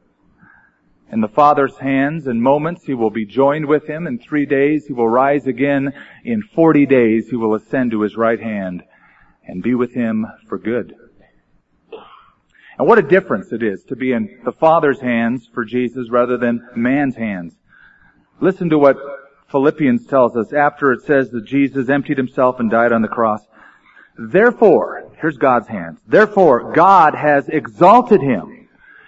in 1.12 1.20
the 1.20 1.28
Father's 1.28 1.76
hands. 1.78 2.26
In 2.26 2.40
moments 2.40 2.84
he 2.84 2.94
will 2.94 3.10
be 3.10 3.26
joined 3.26 3.66
with 3.66 3.86
him. 3.86 4.06
In 4.06 4.18
three 4.18 4.46
days 4.46 4.86
he 4.86 4.92
will 4.92 5.08
rise 5.08 5.46
again. 5.46 5.92
In 6.24 6.42
forty 6.54 6.86
days 6.86 7.28
he 7.28 7.36
will 7.36 7.54
ascend 7.54 7.92
to 7.92 8.00
his 8.00 8.16
right 8.16 8.40
hand 8.40 8.82
and 9.46 9.62
be 9.62 9.74
with 9.74 9.94
him 9.94 10.26
for 10.48 10.58
good. 10.58 10.94
And 12.78 12.88
what 12.88 12.98
a 12.98 13.02
difference 13.02 13.52
it 13.52 13.62
is 13.62 13.84
to 13.84 13.96
be 13.96 14.12
in 14.12 14.40
the 14.44 14.52
Father's 14.52 15.00
hands 15.00 15.48
for 15.52 15.64
Jesus 15.64 16.08
rather 16.10 16.38
than 16.38 16.66
man's 16.74 17.14
hands. 17.14 17.54
Listen 18.40 18.70
to 18.70 18.78
what 18.78 18.96
Philippians 19.50 20.06
tells 20.06 20.36
us 20.36 20.52
after 20.52 20.92
it 20.92 21.02
says 21.02 21.30
that 21.30 21.44
Jesus 21.44 21.90
emptied 21.90 22.16
himself 22.16 22.58
and 22.58 22.70
died 22.70 22.92
on 22.92 23.02
the 23.02 23.08
cross. 23.08 23.46
Therefore, 24.16 25.12
here's 25.20 25.36
God's 25.36 25.68
hands. 25.68 26.00
Therefore, 26.06 26.72
God 26.72 27.14
has 27.14 27.48
exalted 27.48 28.22
him 28.22 28.61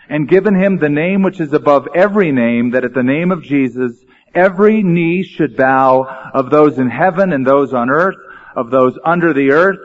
and 0.09 0.29
given 0.29 0.55
him 0.55 0.79
the 0.79 0.89
name 0.89 1.23
which 1.23 1.41
is 1.41 1.53
above 1.53 1.89
every 1.95 2.33
name, 2.33 2.71
that 2.71 2.85
at 2.85 2.95
the 2.95 3.03
name 3.03 3.31
of 3.31 3.43
Jesus 3.43 4.05
every 4.35 4.83
knee 4.83 5.23
should 5.23 5.57
bow 5.57 6.31
of 6.35 6.51
those 6.51 6.79
in 6.79 6.91
heaven 6.91 7.33
and 7.33 7.47
those 7.47 7.73
on 7.73 7.91
earth, 7.91 8.17
of 8.57 8.71
those 8.71 8.99
under 9.05 9.33
the 9.33 9.51
earth, 9.51 9.79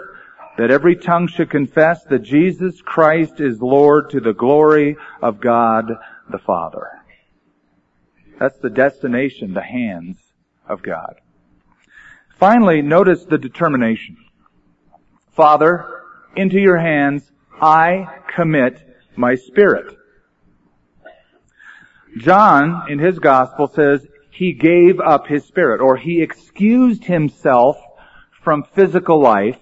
that 0.57 0.71
every 0.71 0.95
tongue 0.95 1.27
should 1.27 1.49
confess 1.49 2.03
that 2.05 2.19
Jesus 2.19 2.81
Christ 2.81 3.39
is 3.39 3.61
Lord 3.61 4.09
to 4.09 4.19
the 4.19 4.33
glory 4.33 4.97
of 5.21 5.39
God 5.39 5.91
the 6.29 6.39
Father. 6.39 6.87
That's 8.39 8.57
the 8.59 8.69
destination, 8.69 9.53
the 9.53 9.61
hands 9.61 10.17
of 10.67 10.81
God. 10.81 11.15
Finally, 12.37 12.81
notice 12.81 13.25
the 13.25 13.37
determination. 13.37 14.17
Father, 15.31 16.03
into 16.35 16.59
your 16.59 16.77
hands 16.77 17.29
I 17.61 18.07
commit 18.33 18.81
my 19.15 19.35
spirit. 19.35 19.98
John, 22.17 22.91
in 22.91 22.99
his 22.99 23.19
gospel, 23.19 23.67
says 23.67 24.05
he 24.31 24.53
gave 24.53 24.99
up 24.99 25.27
his 25.27 25.45
spirit, 25.45 25.81
or 25.81 25.97
he 25.97 26.21
excused 26.21 27.03
himself 27.03 27.77
from 28.43 28.63
physical 28.63 29.21
life 29.21 29.59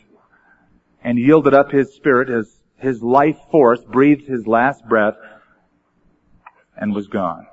and 1.04 1.18
yielded 1.18 1.54
up 1.54 1.72
his 1.72 1.94
spirit, 1.94 2.30
his, 2.30 2.60
his 2.78 3.02
life 3.02 3.38
force, 3.52 3.84
breathed 3.84 4.28
his 4.28 4.48
last 4.48 4.88
breath, 4.88 5.16
and 6.76 6.94
was 6.94 7.08
gone. 7.08 7.48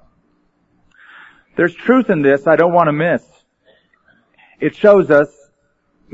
There's 1.56 1.74
truth 1.74 2.10
in 2.10 2.22
this 2.22 2.46
I 2.46 2.56
don't 2.56 2.72
want 2.72 2.88
to 2.88 2.92
miss. 2.92 3.24
It 4.60 4.74
shows 4.74 5.10
us 5.10 5.28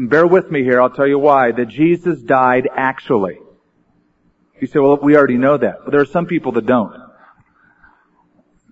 bear 0.08 0.26
with 0.26 0.50
me 0.50 0.62
here, 0.62 0.80
I'll 0.80 0.90
tell 0.90 1.06
you 1.06 1.18
why, 1.18 1.52
that 1.52 1.68
Jesus 1.68 2.20
died 2.20 2.68
actually. 2.74 3.38
You 4.60 4.66
say, 4.66 4.78
well, 4.78 4.98
we 5.02 5.16
already 5.16 5.38
know 5.38 5.56
that. 5.56 5.80
But 5.84 5.92
there 5.92 6.00
are 6.00 6.06
some 6.06 6.26
people 6.26 6.52
that 6.52 6.66
don't. 6.66 6.94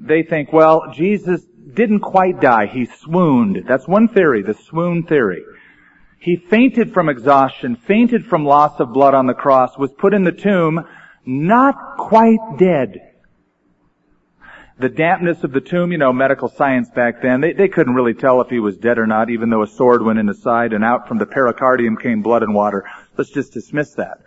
They 0.00 0.22
think, 0.22 0.52
well, 0.52 0.92
Jesus 0.92 1.42
didn't 1.74 2.00
quite 2.00 2.40
die. 2.40 2.66
He 2.66 2.86
swooned. 2.86 3.64
That's 3.66 3.86
one 3.86 4.08
theory, 4.08 4.42
the 4.42 4.54
swoon 4.54 5.02
theory. 5.04 5.44
He 6.18 6.36
fainted 6.36 6.92
from 6.92 7.08
exhaustion, 7.08 7.76
fainted 7.76 8.26
from 8.26 8.44
loss 8.44 8.80
of 8.80 8.92
blood 8.92 9.14
on 9.14 9.26
the 9.26 9.34
cross, 9.34 9.78
was 9.78 9.92
put 9.92 10.14
in 10.14 10.24
the 10.24 10.32
tomb, 10.32 10.84
not 11.24 11.96
quite 11.96 12.40
dead. 12.58 13.12
The 14.80 14.88
dampness 14.88 15.42
of 15.42 15.52
the 15.52 15.60
tomb, 15.60 15.90
you 15.90 15.98
know, 15.98 16.12
medical 16.12 16.48
science 16.48 16.88
back 16.90 17.20
then, 17.20 17.40
they, 17.40 17.52
they 17.52 17.68
couldn't 17.68 17.94
really 17.94 18.14
tell 18.14 18.40
if 18.40 18.48
he 18.48 18.60
was 18.60 18.76
dead 18.76 18.98
or 18.98 19.06
not, 19.06 19.28
even 19.28 19.50
though 19.50 19.62
a 19.62 19.66
sword 19.66 20.02
went 20.02 20.20
in 20.20 20.28
his 20.28 20.40
side 20.40 20.72
and 20.72 20.84
out 20.84 21.08
from 21.08 21.18
the 21.18 21.26
pericardium 21.26 21.96
came 22.00 22.22
blood 22.22 22.42
and 22.42 22.54
water. 22.54 22.84
Let's 23.16 23.30
just 23.30 23.52
dismiss 23.52 23.94
that. 23.94 24.18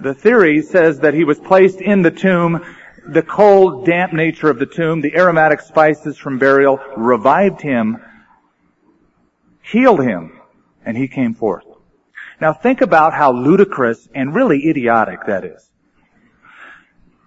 The 0.00 0.12
theory 0.12 0.60
says 0.60 1.00
that 1.00 1.14
he 1.14 1.24
was 1.24 1.38
placed 1.38 1.80
in 1.80 2.02
the 2.02 2.10
tomb 2.10 2.62
the 3.08 3.22
cold, 3.22 3.86
damp 3.86 4.12
nature 4.12 4.50
of 4.50 4.58
the 4.58 4.66
tomb, 4.66 5.00
the 5.00 5.16
aromatic 5.16 5.60
spices 5.60 6.16
from 6.18 6.38
burial 6.38 6.78
revived 6.96 7.60
him, 7.60 8.02
healed 9.62 10.02
him, 10.02 10.40
and 10.84 10.96
he 10.96 11.08
came 11.08 11.34
forth. 11.34 11.64
Now 12.40 12.52
think 12.52 12.80
about 12.80 13.14
how 13.14 13.32
ludicrous 13.32 14.08
and 14.14 14.34
really 14.34 14.68
idiotic 14.68 15.26
that 15.26 15.44
is. 15.44 15.70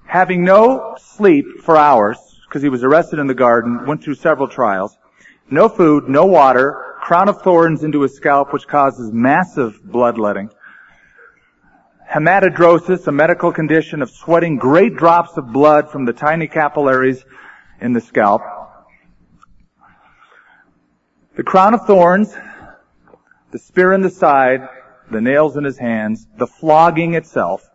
Having 0.05 0.43
no 0.43 0.95
sleep 0.99 1.45
for 1.61 1.77
hours, 1.77 2.17
because 2.47 2.61
he 2.61 2.69
was 2.69 2.83
arrested 2.83 3.19
in 3.19 3.27
the 3.27 3.33
garden, 3.33 3.85
went 3.85 4.03
through 4.03 4.15
several 4.15 4.47
trials, 4.47 4.97
no 5.49 5.69
food, 5.69 6.09
no 6.09 6.25
water, 6.25 6.95
crown 7.01 7.29
of 7.29 7.41
thorns 7.41 7.83
into 7.83 8.01
his 8.01 8.15
scalp, 8.15 8.53
which 8.53 8.67
causes 8.67 9.11
massive 9.11 9.79
bloodletting, 9.83 10.49
hematidrosis, 12.09 13.05
a 13.07 13.11
medical 13.11 13.51
condition 13.51 14.01
of 14.01 14.09
sweating 14.09 14.57
great 14.57 14.95
drops 14.95 15.37
of 15.37 15.53
blood 15.53 15.91
from 15.91 16.05
the 16.05 16.13
tiny 16.13 16.47
capillaries 16.47 17.23
in 17.79 17.93
the 17.93 18.01
scalp. 18.01 18.41
The 21.35 21.43
crown 21.43 21.73
of 21.73 21.85
thorns, 21.85 22.35
the 23.51 23.59
spear 23.59 23.93
in 23.93 24.01
the 24.01 24.09
side, 24.09 24.67
the 25.11 25.21
nails 25.21 25.55
in 25.55 25.63
his 25.63 25.77
hands, 25.77 26.27
the 26.37 26.47
flogging 26.47 27.13
itself. 27.13 27.67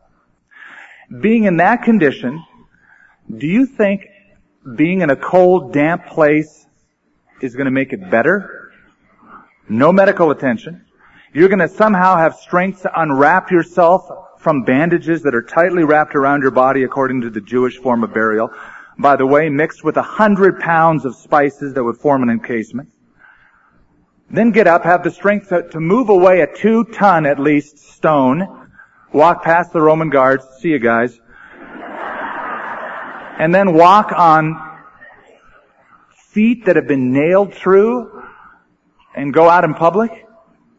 Being 1.21 1.45
in 1.45 1.59
that 1.59 1.83
condition, 1.83 2.43
do 3.35 3.47
you 3.47 3.67
think 3.67 4.07
being 4.77 5.03
in 5.03 5.11
a 5.11 5.17
cold, 5.17 5.73
damp 5.73 6.07
place 6.07 6.67
is 7.41 7.55
going 7.55 7.67
to 7.67 7.71
make 7.71 7.93
it 7.93 8.11
better? 8.11 8.73
No 9.69 9.93
medical 9.93 10.31
attention. 10.31 10.84
You're 11.35 11.49
going 11.49 11.59
to 11.59 11.69
somehow 11.69 12.17
have 12.17 12.37
strength 12.37 12.83
to 12.83 13.01
unwrap 13.01 13.51
yourself 13.51 14.09
from 14.39 14.63
bandages 14.63 15.23
that 15.23 15.35
are 15.35 15.43
tightly 15.43 15.83
wrapped 15.83 16.15
around 16.15 16.43
your 16.43 16.53
body 16.53 16.85
according 16.85 17.23
to 17.23 17.31
the 17.31 17.41
Jewish 17.41 17.77
form 17.77 18.05
of 18.05 18.15
burial. 18.15 18.51
By 19.01 19.17
the 19.17 19.27
way, 19.27 19.49
mixed 19.49 19.83
with 19.83 19.97
a 19.97 20.03
hundred 20.03 20.61
pounds 20.61 21.05
of 21.05 21.17
spices 21.17 21.75
that 21.75 21.83
would 21.83 21.97
form 21.97 22.23
an 22.23 22.31
encasement. 22.31 22.93
Then 24.31 24.53
get 24.53 24.69
up, 24.69 24.85
have 24.85 25.03
the 25.03 25.11
strength 25.11 25.49
to, 25.49 25.69
to 25.71 25.81
move 25.81 26.09
away 26.09 26.41
a 26.43 26.47
two 26.47 26.85
ton 26.85 27.27
at 27.27 27.41
least 27.41 27.79
stone, 27.79 28.71
walk 29.13 29.43
past 29.43 29.73
the 29.73 29.81
Roman 29.81 30.11
guards, 30.11 30.47
see 30.61 30.69
you 30.69 30.79
guys, 30.79 31.19
and 33.41 33.53
then 33.53 33.75
walk 33.75 34.13
on 34.13 34.55
feet 36.29 36.67
that 36.67 36.77
have 36.77 36.87
been 36.87 37.13
nailed 37.13 37.53
through 37.53 38.23
and 39.17 39.35
go 39.35 39.49
out 39.49 39.65
in 39.65 39.75
public? 39.75 40.24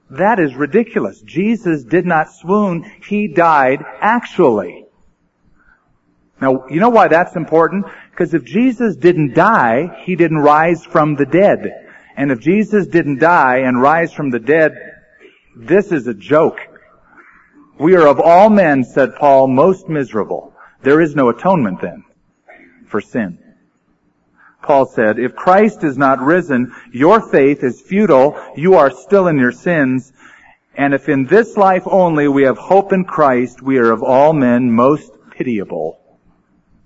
That 0.09 0.39
is 0.39 0.55
ridiculous. 0.55 1.21
Jesus 1.21 1.83
did 1.83 2.05
not 2.05 2.31
swoon. 2.31 2.89
He 3.07 3.27
died 3.27 3.83
actually. 4.01 4.85
Now, 6.41 6.67
you 6.69 6.79
know 6.79 6.89
why 6.89 7.07
that's 7.07 7.35
important? 7.35 7.85
Because 8.11 8.33
if 8.33 8.43
Jesus 8.43 8.95
didn't 8.95 9.33
die, 9.33 10.03
He 10.05 10.15
didn't 10.15 10.39
rise 10.39 10.83
from 10.83 11.15
the 11.15 11.25
dead. 11.25 11.85
And 12.17 12.31
if 12.31 12.39
Jesus 12.39 12.87
didn't 12.87 13.19
die 13.19 13.59
and 13.59 13.81
rise 13.81 14.13
from 14.13 14.29
the 14.29 14.39
dead, 14.39 14.73
this 15.55 15.91
is 15.91 16.07
a 16.07 16.13
joke. 16.13 16.59
We 17.79 17.95
are 17.95 18.07
of 18.07 18.19
all 18.19 18.49
men, 18.49 18.83
said 18.83 19.15
Paul, 19.15 19.47
most 19.47 19.89
miserable. 19.89 20.53
There 20.81 21.01
is 21.01 21.15
no 21.15 21.29
atonement 21.29 21.81
then 21.81 22.03
for 22.87 23.01
sin. 23.01 23.39
Paul 24.65 24.87
said, 24.87 25.19
if 25.19 25.35
Christ 25.35 25.83
is 25.83 25.97
not 25.97 26.19
risen, 26.19 26.73
your 26.91 27.21
faith 27.21 27.63
is 27.63 27.81
futile, 27.81 28.35
you 28.57 28.73
are 28.73 28.89
still 28.89 29.27
in 29.27 29.37
your 29.37 29.51
sins, 29.51 30.11
and 30.75 30.93
if 30.93 31.07
in 31.07 31.25
this 31.25 31.55
life 31.55 31.83
only 31.85 32.27
we 32.27 32.43
have 32.43 32.57
hope 32.57 32.91
in 32.91 33.05
Christ, 33.05 33.61
we 33.61 33.77
are 33.77 33.91
of 33.91 34.03
all 34.03 34.33
men 34.33 34.71
most 34.71 35.11
pitiable. 35.31 35.99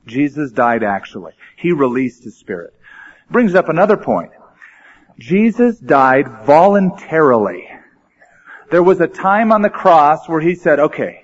Jesus 0.06 0.52
died 0.52 0.84
actually. 0.84 1.34
He 1.56 1.72
released 1.72 2.24
his 2.24 2.38
spirit. 2.38 2.74
Brings 3.32 3.56
up 3.56 3.70
another 3.70 3.98
point. 3.98 4.32
Jesus 5.18 5.80
died 5.80 6.28
voluntarily. 6.46 7.68
There 8.72 8.84
was 8.84 9.00
a 9.02 9.08
time 9.08 9.52
on 9.52 9.62
the 9.62 9.70
cross 9.70 10.28
where 10.28 10.42
he 10.42 10.56
said, 10.56 10.80
okay, 10.80 11.24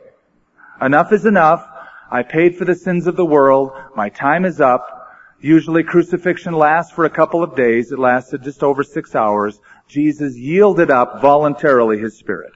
enough 0.81 1.11
is 1.11 1.25
enough. 1.25 1.67
I 2.09 2.23
paid 2.23 2.55
for 2.55 2.65
the 2.65 2.75
sins 2.75 3.07
of 3.07 3.15
the 3.15 3.25
world. 3.25 3.71
My 3.95 4.09
time 4.09 4.45
is 4.45 4.61
up. 4.61 4.94
Usually 5.45 5.83
crucifixion 5.83 6.53
lasts 6.55 6.91
for 6.91 7.05
a 7.05 7.09
couple 7.11 7.43
of 7.43 7.55
days. 7.55 7.91
It 7.91 7.99
lasted 7.99 8.41
just 8.41 8.63
over 8.63 8.83
six 8.83 9.13
hours. 9.13 9.59
Jesus 9.87 10.35
yielded 10.35 10.89
up 10.89 11.21
voluntarily 11.21 11.99
his 11.99 12.17
spirit. 12.17 12.53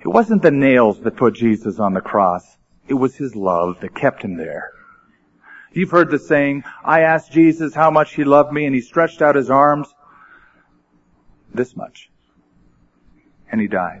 It 0.00 0.08
wasn't 0.08 0.40
the 0.40 0.50
nails 0.50 1.00
that 1.00 1.18
put 1.18 1.34
Jesus 1.34 1.78
on 1.78 1.92
the 1.92 2.00
cross. 2.00 2.56
It 2.88 2.94
was 2.94 3.14
his 3.14 3.36
love 3.36 3.80
that 3.80 3.94
kept 3.94 4.22
him 4.22 4.38
there. 4.38 4.70
You've 5.74 5.90
heard 5.90 6.10
the 6.10 6.18
saying, 6.18 6.64
I 6.82 7.02
asked 7.02 7.30
Jesus 7.30 7.74
how 7.74 7.90
much 7.90 8.14
he 8.14 8.24
loved 8.24 8.50
me 8.50 8.64
and 8.64 8.74
he 8.74 8.80
stretched 8.80 9.20
out 9.20 9.36
his 9.36 9.50
arms 9.50 9.92
this 11.52 11.76
much. 11.76 12.08
And 13.52 13.60
he 13.60 13.66
died. 13.66 14.00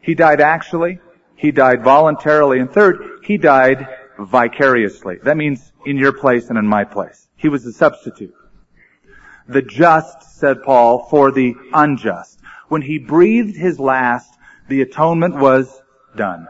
He 0.00 0.16
died 0.16 0.40
actually. 0.40 0.98
He 1.36 1.52
died 1.52 1.84
voluntarily. 1.84 2.58
And 2.58 2.68
third, 2.68 3.20
he 3.22 3.36
died 3.36 3.86
vicariously. 4.18 5.18
That 5.22 5.36
means 5.36 5.72
in 5.86 5.96
your 5.96 6.12
place 6.12 6.48
and 6.48 6.58
in 6.58 6.66
my 6.66 6.84
place. 6.84 7.28
He 7.36 7.48
was 7.48 7.66
a 7.66 7.72
substitute. 7.72 8.34
The 9.48 9.62
just, 9.62 10.38
said 10.38 10.62
Paul, 10.62 11.06
for 11.10 11.32
the 11.32 11.54
unjust. 11.72 12.40
When 12.68 12.82
he 12.82 12.98
breathed 12.98 13.56
his 13.56 13.78
last, 13.78 14.38
the 14.68 14.82
atonement 14.82 15.36
was 15.36 15.82
done. 16.16 16.46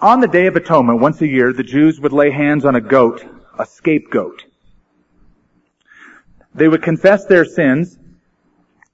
On 0.00 0.20
the 0.20 0.28
Day 0.28 0.46
of 0.46 0.56
Atonement, 0.56 1.00
once 1.00 1.20
a 1.22 1.26
year, 1.26 1.52
the 1.52 1.62
Jews 1.62 2.00
would 2.00 2.12
lay 2.12 2.30
hands 2.30 2.64
on 2.64 2.74
a 2.74 2.80
goat, 2.80 3.24
a 3.58 3.64
scapegoat. 3.64 4.44
They 6.54 6.68
would 6.68 6.82
confess 6.82 7.24
their 7.24 7.44
sins. 7.44 7.98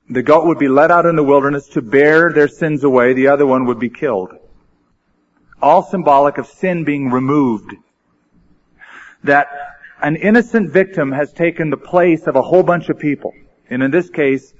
The 0.08 0.22
goat 0.22 0.46
would 0.46 0.58
be 0.58 0.68
led 0.68 0.90
out 0.90 1.06
in 1.06 1.16
the 1.16 1.24
wilderness 1.24 1.68
to 1.68 1.82
bear 1.82 2.32
their 2.32 2.48
sins 2.48 2.84
away. 2.84 3.12
The 3.14 3.28
other 3.28 3.46
one 3.46 3.64
would 3.66 3.78
be 3.78 3.90
killed 3.90 4.34
all 5.62 5.82
symbolic 5.82 6.38
of 6.38 6.46
sin 6.46 6.84
being 6.84 7.10
removed. 7.10 7.74
That 9.24 9.48
an 10.02 10.16
innocent 10.16 10.70
victim 10.70 11.12
has 11.12 11.32
taken 11.32 11.70
the 11.70 11.76
place 11.76 12.26
of 12.26 12.36
a 12.36 12.42
whole 12.42 12.62
bunch 12.62 12.88
of 12.88 12.98
people. 12.98 13.34
And 13.68 13.82
in 13.82 13.90
this 13.90 14.08
case, 14.08 14.54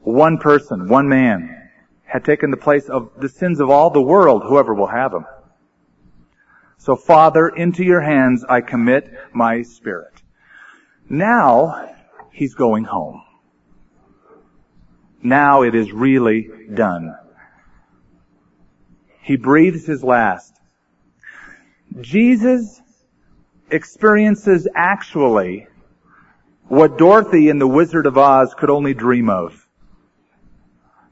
one 0.00 0.38
person, 0.38 0.88
one 0.88 1.08
man, 1.08 1.68
had 2.04 2.24
taken 2.24 2.50
the 2.50 2.56
place 2.56 2.88
of 2.88 3.10
the 3.18 3.28
sins 3.28 3.60
of 3.60 3.70
all 3.70 3.90
the 3.90 4.02
world, 4.02 4.42
whoever 4.44 4.74
will 4.74 4.88
have 4.88 5.12
them. 5.12 5.26
So 6.78 6.96
Father, 6.96 7.48
into 7.48 7.84
your 7.84 8.00
hands 8.00 8.44
I 8.48 8.62
commit 8.62 9.12
my 9.32 9.62
spirit. 9.62 10.22
Now, 11.08 11.94
he's 12.32 12.54
going 12.54 12.84
home. 12.84 13.22
Now 15.22 15.62
it 15.62 15.74
is 15.74 15.92
really 15.92 16.48
done. 16.72 17.14
He 19.30 19.36
breathes 19.36 19.86
his 19.86 20.02
last. 20.02 20.52
Jesus 22.00 22.82
experiences 23.70 24.66
actually 24.74 25.68
what 26.66 26.98
Dorothy 26.98 27.48
in 27.48 27.60
The 27.60 27.68
Wizard 27.68 28.06
of 28.06 28.18
Oz 28.18 28.52
could 28.54 28.70
only 28.70 28.92
dream 28.92 29.30
of. 29.30 29.68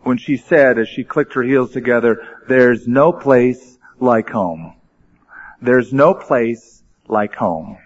When 0.02 0.18
she 0.18 0.37
said, 0.37 0.81
as 0.81 0.88
she 0.88 1.04
clicked 1.04 1.35
her 1.35 1.44
heels 1.44 1.70
together, 1.70 2.20
there's 2.48 2.88
no 2.88 3.12
place 3.12 3.78
like 4.00 4.31
home. 4.31 4.74
There's 5.62 5.92
no 5.92 6.12
place 6.12 6.83
like 7.07 7.37
home. 7.37 7.78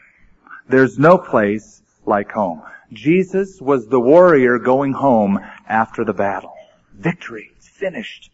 There's 0.67 0.99
no 0.99 1.19
place 1.19 1.83
like 2.07 2.33
home. 2.33 2.63
Jesus 2.91 3.61
was 3.61 3.87
the 3.87 4.01
warrior 4.01 4.59
going 4.59 4.95
home 4.95 5.41
after 5.69 6.07
the 6.07 6.15
battle. 6.15 6.55
Victory. 6.95 7.51
It's 7.59 7.69
finished. 7.69 8.32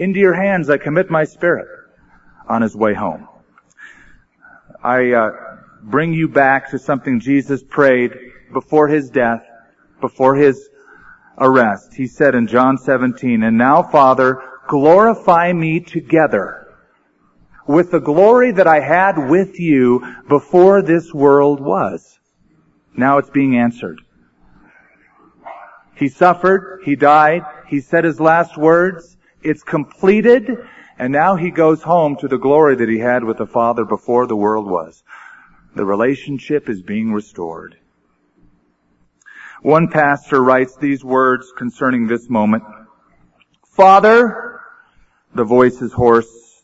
Into 0.00 0.18
your 0.18 0.32
hands 0.32 0.70
I 0.70 0.78
commit 0.78 1.10
my 1.10 1.24
spirit 1.24 1.68
on 2.48 2.62
his 2.62 2.74
way 2.74 2.94
home. 2.94 3.28
I 4.82 5.12
uh, 5.12 5.30
bring 5.82 6.14
you 6.14 6.26
back 6.26 6.70
to 6.70 6.78
something 6.78 7.20
Jesus 7.20 7.62
prayed 7.62 8.12
before 8.50 8.88
his 8.88 9.10
death 9.10 9.44
before 10.00 10.36
his 10.36 10.70
arrest, 11.36 11.92
he 11.92 12.06
said 12.06 12.34
in 12.34 12.46
John 12.46 12.78
17, 12.78 13.42
And 13.42 13.58
now, 13.58 13.82
Father, 13.82 14.42
glorify 14.68 15.52
me 15.52 15.80
together 15.80 16.66
with 17.66 17.90
the 17.90 18.00
glory 18.00 18.52
that 18.52 18.66
I 18.66 18.80
had 18.80 19.28
with 19.28 19.60
you 19.60 20.16
before 20.30 20.80
this 20.80 21.12
world 21.12 21.60
was. 21.60 22.18
Now 22.96 23.18
it's 23.18 23.28
being 23.28 23.54
answered. 23.54 24.00
He 25.94 26.08
suffered, 26.08 26.80
he 26.86 26.96
died, 26.96 27.42
he 27.68 27.82
said 27.82 28.04
his 28.04 28.18
last 28.18 28.56
words, 28.56 29.18
it's 29.42 29.62
completed, 29.62 30.50
and 30.98 31.12
now 31.12 31.36
he 31.36 31.50
goes 31.50 31.82
home 31.82 32.16
to 32.16 32.28
the 32.28 32.38
glory 32.38 32.76
that 32.76 32.88
he 32.88 32.98
had 32.98 33.24
with 33.24 33.38
the 33.38 33.46
Father 33.46 33.84
before 33.84 34.26
the 34.26 34.36
world 34.36 34.68
was. 34.68 35.02
The 35.74 35.84
relationship 35.84 36.68
is 36.68 36.82
being 36.82 37.12
restored. 37.12 37.76
One 39.62 39.88
pastor 39.88 40.42
writes 40.42 40.76
these 40.76 41.04
words 41.04 41.52
concerning 41.56 42.06
this 42.06 42.28
moment. 42.28 42.64
Father, 43.64 44.60
the 45.34 45.44
voice 45.44 45.80
is 45.80 45.92
hoarse, 45.92 46.62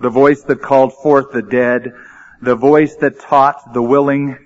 the 0.00 0.10
voice 0.10 0.42
that 0.42 0.62
called 0.62 0.92
forth 0.94 1.32
the 1.32 1.42
dead, 1.42 1.92
the 2.40 2.54
voice 2.54 2.94
that 2.96 3.18
taught 3.18 3.74
the 3.74 3.82
willing, 3.82 4.38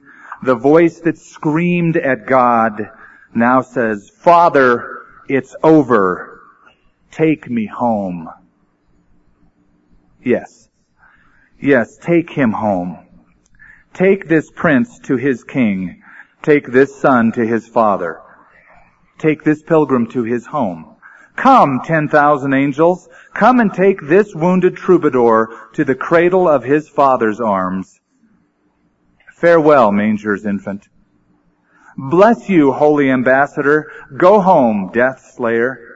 the 0.43 0.55
voice 0.55 1.01
that 1.01 1.19
screamed 1.19 1.97
at 1.97 2.27
God, 2.27 2.89
now 3.35 3.61
says, 3.61 4.11
Father, 4.11 5.03
it's 5.29 5.55
over. 5.63 6.32
Take 7.13 7.49
me 7.49 7.67
home. 7.67 8.29
Yes. 10.25 10.69
Yes, 11.61 11.99
take 11.99 12.31
him 12.31 12.53
home. 12.53 13.07
Take 13.93 14.29
this 14.29 14.51
prince 14.51 14.99
to 15.01 15.17
his 15.17 15.45
king. 15.45 16.03
Take 16.43 16.67
this 16.67 16.97
son 16.97 17.31
to 17.33 17.47
his 17.47 17.69
father. 17.69 18.21
Take 19.19 19.45
this 19.45 19.63
pilgrim 19.63 20.07
to 20.09 20.25
his 20.25 20.47
home. 20.47 20.97
Come, 21.37 21.83
ten 21.85 22.09
thousand 22.09 22.55
angels, 22.55 23.09
come 23.35 23.61
and 23.61 23.73
take 23.73 24.01
this 24.03 24.35
wounded 24.35 24.77
troubadour 24.77 25.71
to 25.75 25.85
the 25.85 25.95
cradle 25.95 26.49
of 26.49 26.65
his 26.65 26.89
father's 26.89 27.41
arms. 27.41 28.01
Farewell, 29.37 29.93
manger's 29.93 30.47
infant. 30.47 30.89
Bless 31.97 32.49
you, 32.49 32.73
holy 32.73 33.11
ambassador. 33.11 33.91
Go 34.17 34.41
home, 34.41 34.91
death 34.93 35.33
slayer. 35.35 35.92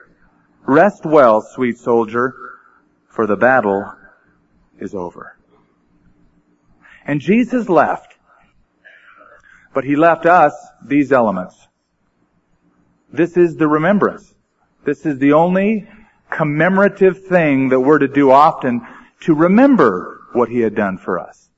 Rest 0.67 1.05
well, 1.05 1.41
sweet 1.41 1.77
soldier, 1.77 2.35
for 3.07 3.25
the 3.25 3.37
battle 3.37 3.89
is 4.79 4.93
over. 4.93 5.37
And 7.05 7.21
Jesus 7.21 7.69
left. 7.69 8.15
But 9.73 9.85
he 9.85 9.95
left 9.95 10.25
us 10.25 10.53
these 10.85 11.13
elements. 11.13 11.55
This 13.13 13.37
is 13.37 13.55
the 13.55 13.67
remembrance. 13.67 14.35
This 14.85 15.05
is 15.05 15.19
the 15.19 15.31
only 15.31 15.87
commemorative 16.29 17.25
thing 17.25 17.69
that 17.69 17.79
we're 17.79 17.99
to 17.99 18.09
do 18.09 18.31
often 18.31 18.85
to 19.21 19.33
remember 19.33 20.19
what 20.33 20.49
he 20.49 20.59
had 20.59 20.75
done 20.75 20.97
for 20.97 21.17
us. 21.17 21.49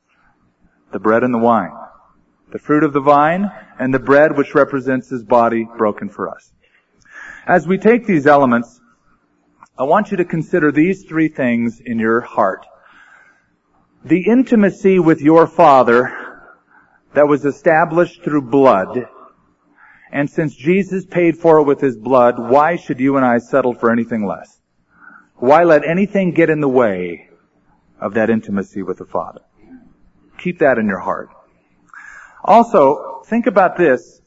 The 0.91 0.99
bread 0.99 1.23
and 1.23 1.33
the 1.33 1.39
wine. 1.39 1.71
The 2.51 2.59
fruit 2.59 2.83
of 2.83 2.93
the 2.93 3.01
vine 3.01 3.49
and 3.79 3.91
the 3.91 3.99
bread 3.99 4.37
which 4.37 4.53
represents 4.53 5.09
his 5.09 5.23
body 5.23 5.67
broken 5.77 6.09
for 6.09 6.29
us. 6.29 6.51
As 7.47 7.67
we 7.67 7.79
take 7.79 8.05
these 8.05 8.27
elements, 8.27 8.78
I 9.79 9.83
want 9.83 10.11
you 10.11 10.17
to 10.17 10.25
consider 10.25 10.73
these 10.73 11.05
three 11.05 11.29
things 11.29 11.79
in 11.79 11.99
your 11.99 12.19
heart 12.19 12.65
the 14.03 14.27
intimacy 14.27 14.99
with 14.99 15.21
your 15.21 15.47
Father 15.47 16.13
that 17.13 17.27
was 17.27 17.45
established 17.45 18.23
through 18.23 18.43
blood, 18.43 19.07
and 20.11 20.29
since 20.29 20.53
Jesus 20.53 21.05
paid 21.05 21.37
for 21.37 21.59
it 21.59 21.63
with 21.63 21.79
His 21.79 21.97
blood, 21.97 22.37
why 22.37 22.75
should 22.75 22.99
you 22.99 23.15
and 23.15 23.25
I 23.25 23.37
settle 23.37 23.73
for 23.73 23.89
anything 23.89 24.25
less? 24.25 24.59
Why 25.35 25.63
let 25.63 25.85
anything 25.85 26.31
get 26.31 26.49
in 26.49 26.59
the 26.59 26.69
way 26.69 27.29
of 28.01 28.13
that 28.15 28.29
intimacy 28.29 28.83
with 28.83 28.97
the 28.97 29.05
Father? 29.05 29.41
Keep 30.37 30.59
that 30.59 30.77
in 30.77 30.87
your 30.87 30.99
heart. 30.99 31.29
Also, 32.43 33.21
think 33.25 33.47
about 33.47 33.77
this. 33.77 34.18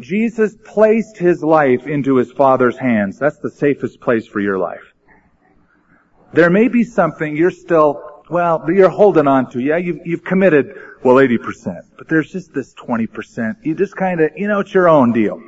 Jesus 0.00 0.54
placed 0.64 1.18
His 1.18 1.42
life 1.42 1.86
into 1.86 2.16
His 2.16 2.32
Father's 2.32 2.78
hands. 2.78 3.18
That's 3.18 3.38
the 3.38 3.50
safest 3.50 4.00
place 4.00 4.26
for 4.26 4.40
your 4.40 4.58
life. 4.58 4.92
There 6.32 6.50
may 6.50 6.68
be 6.68 6.82
something 6.82 7.36
you're 7.36 7.50
still 7.50 8.12
well, 8.30 8.64
you're 8.68 8.88
holding 8.88 9.26
on 9.26 9.50
to. 9.50 9.60
Yeah, 9.60 9.76
you've, 9.76 10.06
you've 10.06 10.24
committed, 10.24 10.74
well, 11.04 11.16
80%. 11.16 11.82
But 11.98 12.08
there's 12.08 12.32
just 12.32 12.54
this 12.54 12.72
20%. 12.74 13.56
You 13.62 13.74
just 13.74 13.94
kind 13.94 14.20
of, 14.20 14.30
you 14.36 14.48
know, 14.48 14.60
it's 14.60 14.72
your 14.72 14.88
own 14.88 15.12
deal. 15.12 15.42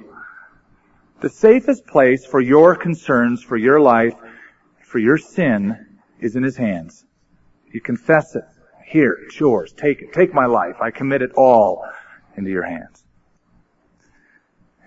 The 1.20 1.30
safest 1.30 1.86
place 1.86 2.26
for 2.26 2.40
your 2.40 2.76
concerns, 2.76 3.42
for 3.42 3.56
your 3.56 3.80
life, 3.80 4.14
for 4.82 4.98
your 4.98 5.16
sin, 5.16 5.98
is 6.20 6.36
in 6.36 6.42
His 6.42 6.56
hands. 6.56 7.04
You 7.72 7.80
confess 7.80 8.34
it. 8.36 8.44
Here, 8.86 9.18
it's 9.24 9.40
yours. 9.40 9.72
Take 9.72 10.02
it. 10.02 10.12
Take 10.12 10.34
my 10.34 10.46
life. 10.46 10.76
I 10.82 10.90
commit 10.90 11.22
it 11.22 11.32
all 11.36 11.86
into 12.36 12.50
your 12.50 12.64
hands. 12.64 13.03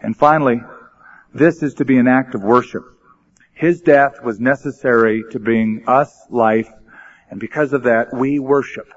And 0.02 0.16
finally, 0.16 0.62
this 1.34 1.64
is 1.64 1.76
to 1.76 1.86
be 1.86 1.98
an 1.98 2.08
act 2.08 2.36
of 2.36 2.44
worship. 2.44 2.84
His 3.54 3.82
death 3.82 4.24
was 4.24 4.40
necessary 4.40 5.24
to 5.32 5.40
bring 5.40 5.84
us 5.88 6.16
life 6.30 6.70
and 7.30 7.40
because 7.40 7.74
of 7.74 7.84
that, 7.84 8.14
we 8.14 8.40
worship. 8.40 8.88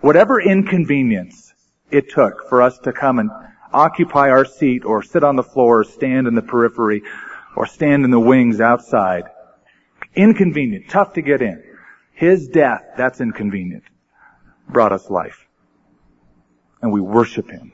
Whatever 0.00 0.40
inconvenience 0.40 1.54
it 1.90 2.10
took 2.10 2.48
for 2.48 2.62
us 2.62 2.78
to 2.80 2.92
come 2.92 3.18
and 3.18 3.30
occupy 3.72 4.30
our 4.30 4.44
seat 4.44 4.84
or 4.84 5.02
sit 5.02 5.22
on 5.22 5.36
the 5.36 5.42
floor 5.42 5.80
or 5.80 5.84
stand 5.84 6.26
in 6.26 6.34
the 6.34 6.42
periphery 6.42 7.02
or 7.54 7.66
stand 7.66 8.04
in 8.04 8.10
the 8.10 8.20
wings 8.20 8.60
outside. 8.60 9.24
Inconvenient, 10.14 10.88
tough 10.88 11.12
to 11.14 11.22
get 11.22 11.42
in. 11.42 11.62
His 12.12 12.48
death, 12.48 12.82
that's 12.96 13.20
inconvenient, 13.20 13.84
brought 14.68 14.92
us 14.92 15.10
life. 15.10 15.46
And 16.82 16.92
we 16.92 17.00
worship 17.00 17.50
Him. 17.50 17.72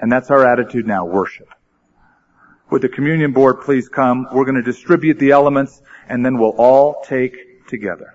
And 0.00 0.10
that's 0.10 0.30
our 0.30 0.46
attitude 0.46 0.86
now, 0.86 1.04
worship. 1.04 1.48
Would 2.70 2.82
the 2.82 2.88
communion 2.88 3.32
board 3.32 3.60
please 3.62 3.88
come? 3.88 4.28
We're 4.32 4.44
going 4.44 4.54
to 4.54 4.62
distribute 4.62 5.18
the 5.18 5.32
elements 5.32 5.82
and 6.08 6.24
then 6.24 6.38
we'll 6.38 6.56
all 6.56 7.02
take 7.02 7.66
together. 7.66 8.14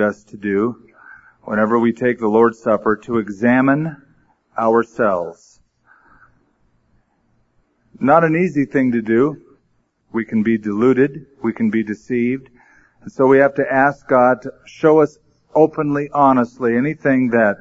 Commanded 0.00 0.16
us 0.16 0.24
to 0.24 0.36
do 0.36 0.76
whenever 1.44 1.78
we 1.78 1.92
take 1.92 2.18
the 2.18 2.28
Lord's 2.28 2.58
Supper 2.58 2.96
to 2.96 3.18
examine 3.18 3.96
ourselves. 4.58 5.60
Not 7.98 8.24
an 8.24 8.36
easy 8.36 8.64
thing 8.64 8.92
to 8.92 9.02
do. 9.02 9.36
We 10.12 10.24
can 10.24 10.42
be 10.42 10.56
deluded. 10.58 11.26
We 11.42 11.52
can 11.52 11.70
be 11.70 11.82
deceived. 11.82 12.48
And 13.02 13.12
so 13.12 13.26
we 13.26 13.38
have 13.38 13.54
to 13.54 13.64
ask 13.70 14.06
God 14.08 14.42
to 14.42 14.52
show 14.64 15.00
us 15.00 15.18
openly, 15.54 16.08
honestly, 16.12 16.76
anything 16.76 17.30
that 17.30 17.56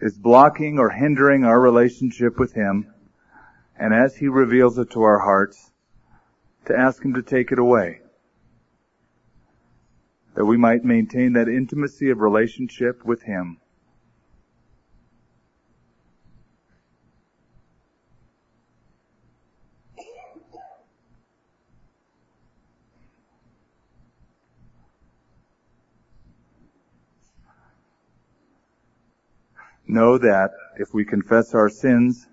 is 0.00 0.16
blocking 0.16 0.78
or 0.78 0.90
hindering 0.90 1.44
our 1.44 1.60
relationship 1.60 2.38
with 2.38 2.54
Him. 2.54 2.86
And 3.78 3.92
as 3.92 4.16
He 4.16 4.28
reveals 4.28 4.78
it 4.78 4.90
to 4.92 5.02
our 5.02 5.18
hearts, 5.18 5.70
to 6.66 6.76
ask 6.76 7.04
Him 7.04 7.14
to 7.14 7.22
take 7.22 7.52
it 7.52 7.58
away 7.58 7.99
that 10.40 10.46
we 10.46 10.56
might 10.56 10.82
maintain 10.82 11.34
that 11.34 11.50
intimacy 11.50 12.08
of 12.08 12.18
relationship 12.18 13.04
with 13.04 13.20
Him. 13.20 13.58
Know 29.86 30.16
that 30.16 30.52
if 30.78 30.94
we 30.94 31.04
confess 31.04 31.54
our 31.54 31.68
sins, 31.68 32.26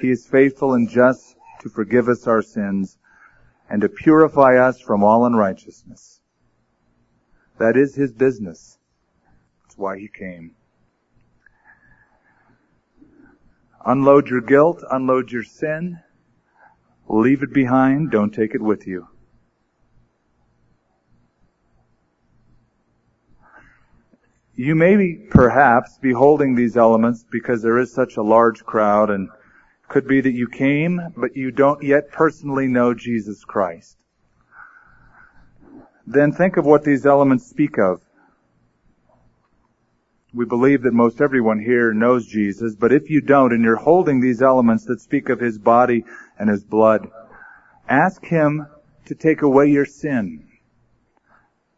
He 0.00 0.10
is 0.12 0.24
faithful 0.24 0.74
and 0.74 0.88
just 0.88 1.34
to 1.62 1.68
forgive 1.68 2.08
us 2.08 2.28
our 2.28 2.40
sins 2.40 2.98
and 3.68 3.80
to 3.80 3.88
purify 3.88 4.58
us 4.58 4.80
from 4.80 5.02
all 5.02 5.26
unrighteousness. 5.26 6.17
That 7.58 7.76
is 7.76 7.94
His 7.94 8.12
business. 8.12 8.78
That's 9.62 9.76
why 9.76 9.98
He 9.98 10.08
came. 10.08 10.54
Unload 13.84 14.28
your 14.28 14.40
guilt, 14.40 14.82
unload 14.90 15.30
your 15.30 15.44
sin, 15.44 16.00
leave 17.08 17.42
it 17.42 17.52
behind, 17.52 18.10
don't 18.10 18.34
take 18.34 18.54
it 18.54 18.60
with 18.60 18.86
you. 18.86 19.08
You 24.54 24.74
may 24.74 24.96
be, 24.96 25.26
perhaps 25.30 25.98
be 25.98 26.12
holding 26.12 26.56
these 26.56 26.76
elements 26.76 27.24
because 27.30 27.62
there 27.62 27.78
is 27.78 27.92
such 27.92 28.16
a 28.16 28.22
large 28.22 28.64
crowd 28.64 29.08
and 29.08 29.28
could 29.88 30.08
be 30.08 30.20
that 30.20 30.32
you 30.34 30.48
came, 30.48 31.00
but 31.16 31.36
you 31.36 31.50
don't 31.52 31.82
yet 31.82 32.10
personally 32.10 32.66
know 32.66 32.92
Jesus 32.92 33.44
Christ. 33.44 33.96
Then 36.10 36.32
think 36.32 36.56
of 36.56 36.64
what 36.64 36.84
these 36.84 37.04
elements 37.04 37.46
speak 37.46 37.76
of. 37.78 38.00
We 40.32 40.46
believe 40.46 40.82
that 40.82 40.94
most 40.94 41.20
everyone 41.20 41.60
here 41.60 41.92
knows 41.92 42.26
Jesus, 42.26 42.74
but 42.74 42.92
if 42.92 43.10
you 43.10 43.20
don't 43.20 43.52
and 43.52 43.62
you're 43.62 43.76
holding 43.76 44.18
these 44.18 44.40
elements 44.40 44.86
that 44.86 45.02
speak 45.02 45.28
of 45.28 45.38
His 45.38 45.58
body 45.58 46.04
and 46.38 46.48
His 46.48 46.64
blood, 46.64 47.08
ask 47.86 48.24
Him 48.24 48.66
to 49.04 49.14
take 49.14 49.42
away 49.42 49.66
your 49.66 49.84
sin. 49.84 50.48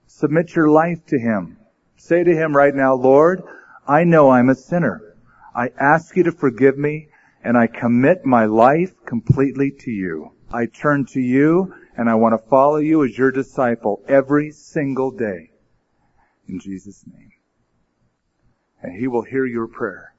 Submit 0.06 0.54
your 0.54 0.68
life 0.68 1.04
to 1.06 1.18
Him. 1.18 1.56
Say 1.96 2.22
to 2.22 2.34
him 2.34 2.56
right 2.56 2.74
now, 2.74 2.94
Lord, 2.94 3.42
I 3.86 4.04
know 4.04 4.30
I'm 4.30 4.48
a 4.48 4.54
sinner. 4.54 5.16
I 5.56 5.70
ask 5.78 6.16
you 6.16 6.22
to 6.22 6.32
forgive 6.32 6.78
me 6.78 7.08
and 7.42 7.58
I 7.58 7.66
commit 7.66 8.24
my 8.24 8.44
life 8.44 8.92
completely 9.06 9.72
to 9.80 9.90
you. 9.90 10.32
I 10.52 10.66
turn 10.66 11.04
to 11.06 11.20
you 11.20 11.74
and 12.00 12.08
I 12.08 12.14
want 12.14 12.32
to 12.32 12.48
follow 12.48 12.78
you 12.78 13.04
as 13.04 13.18
your 13.18 13.30
disciple 13.30 14.02
every 14.08 14.52
single 14.52 15.10
day. 15.10 15.50
In 16.48 16.58
Jesus' 16.58 17.04
name. 17.06 17.32
And 18.80 18.98
he 18.98 19.06
will 19.06 19.20
hear 19.20 19.44
your 19.44 19.66
prayer. 19.66 20.14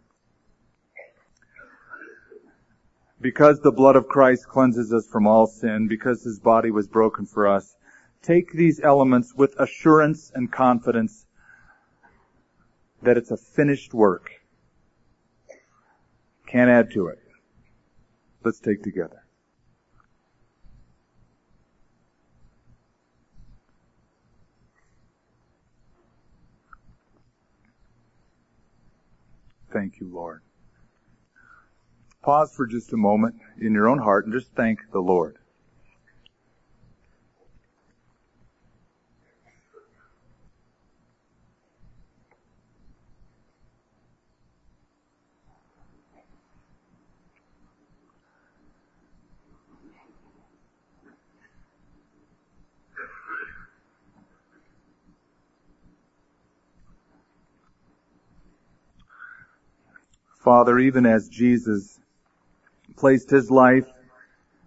Because 3.20 3.62
the 3.62 3.72
blood 3.72 3.96
of 3.96 4.08
Christ 4.08 4.48
cleanses 4.48 4.94
us 4.94 5.08
from 5.08 5.26
all 5.26 5.48
sin, 5.48 5.88
because 5.88 6.22
his 6.22 6.40
body 6.40 6.70
was 6.70 6.88
broken 6.88 7.26
for 7.26 7.48
us, 7.48 7.76
take 8.22 8.52
these 8.54 8.80
elements 8.82 9.34
with 9.34 9.60
assurance 9.60 10.32
and 10.36 10.52
confidence 10.52 11.26
that 13.02 13.18
it's 13.18 13.32
a 13.32 13.38
finished 13.38 13.92
work. 13.92 14.30
Can't 16.46 16.70
add 16.70 16.92
to 16.92 17.08
it. 17.08 17.18
Let's 18.44 18.60
take 18.60 18.84
together. 18.84 19.21
Thank 29.72 30.00
you, 30.00 30.10
Lord. 30.14 30.42
Pause 32.22 32.54
for 32.56 32.68
just 32.68 32.94
a 32.94 32.98
moment 32.98 33.36
in 33.60 33.74
your 33.74 33.88
own 33.88 33.98
heart 33.98 34.26
and 34.26 34.34
just 34.34 34.54
thank 34.54 34.80
the 34.92 35.00
Lord. 35.00 35.38
Father, 60.44 60.80
even 60.80 61.06
as 61.06 61.30
Jesus 61.30 62.00
placed 62.98 63.30
his 63.30 63.52
life 63.52 63.88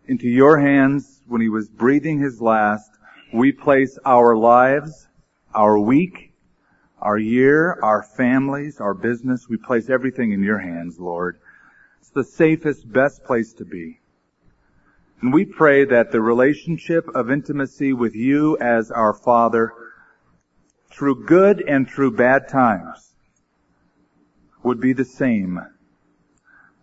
into 0.06 0.28
your 0.28 0.58
hands 0.58 1.20
when 1.26 1.40
he 1.40 1.48
was 1.48 1.68
breathing 1.68 2.20
his 2.20 2.40
last, 2.40 2.90
we 3.32 3.50
place 3.50 3.98
our 4.04 4.36
lives, 4.36 5.08
our 5.52 5.78
week, 5.78 6.32
our 7.00 7.18
year, 7.18 7.76
our 7.82 8.02
families, 8.02 8.80
our 8.80 8.94
business, 8.94 9.48
we 9.48 9.56
place 9.56 9.90
everything 9.90 10.32
in 10.32 10.42
your 10.42 10.58
hands, 10.58 10.98
Lord. 11.00 11.38
It's 12.00 12.10
the 12.10 12.24
safest, 12.24 12.90
best 12.90 13.24
place 13.24 13.52
to 13.54 13.64
be. 13.64 13.98
And 15.20 15.32
we 15.32 15.44
pray 15.44 15.84
that 15.86 16.12
the 16.12 16.20
relationship 16.20 17.08
of 17.16 17.30
intimacy 17.30 17.92
with 17.92 18.14
you 18.14 18.56
as 18.58 18.90
our 18.92 19.12
Father, 19.12 19.72
through 20.90 21.24
good 21.24 21.64
and 21.66 21.90
through 21.90 22.12
bad 22.12 22.48
times, 22.48 23.13
would 24.64 24.80
be 24.80 24.92
the 24.92 25.04
same. 25.04 25.60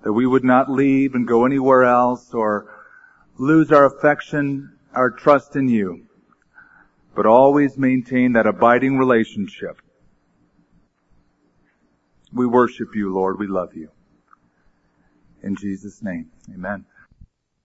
That 0.03 0.13
we 0.13 0.25
would 0.25 0.43
not 0.43 0.71
leave 0.71 1.13
and 1.13 1.27
go 1.27 1.45
anywhere 1.45 1.83
else 1.83 2.33
or 2.33 2.73
lose 3.37 3.71
our 3.71 3.85
affection, 3.85 4.77
our 4.93 5.09
trust 5.09 5.55
in 5.55 5.67
you, 5.67 6.05
but 7.15 7.25
always 7.25 7.77
maintain 7.77 8.33
that 8.33 8.47
abiding 8.47 8.97
relationship. 8.97 9.81
We 12.33 12.45
worship 12.45 12.95
you, 12.95 13.13
Lord. 13.13 13.39
We 13.39 13.47
love 13.47 13.75
you. 13.75 13.89
In 15.43 15.55
Jesus' 15.55 16.01
name, 16.01 16.31
amen. 16.53 16.85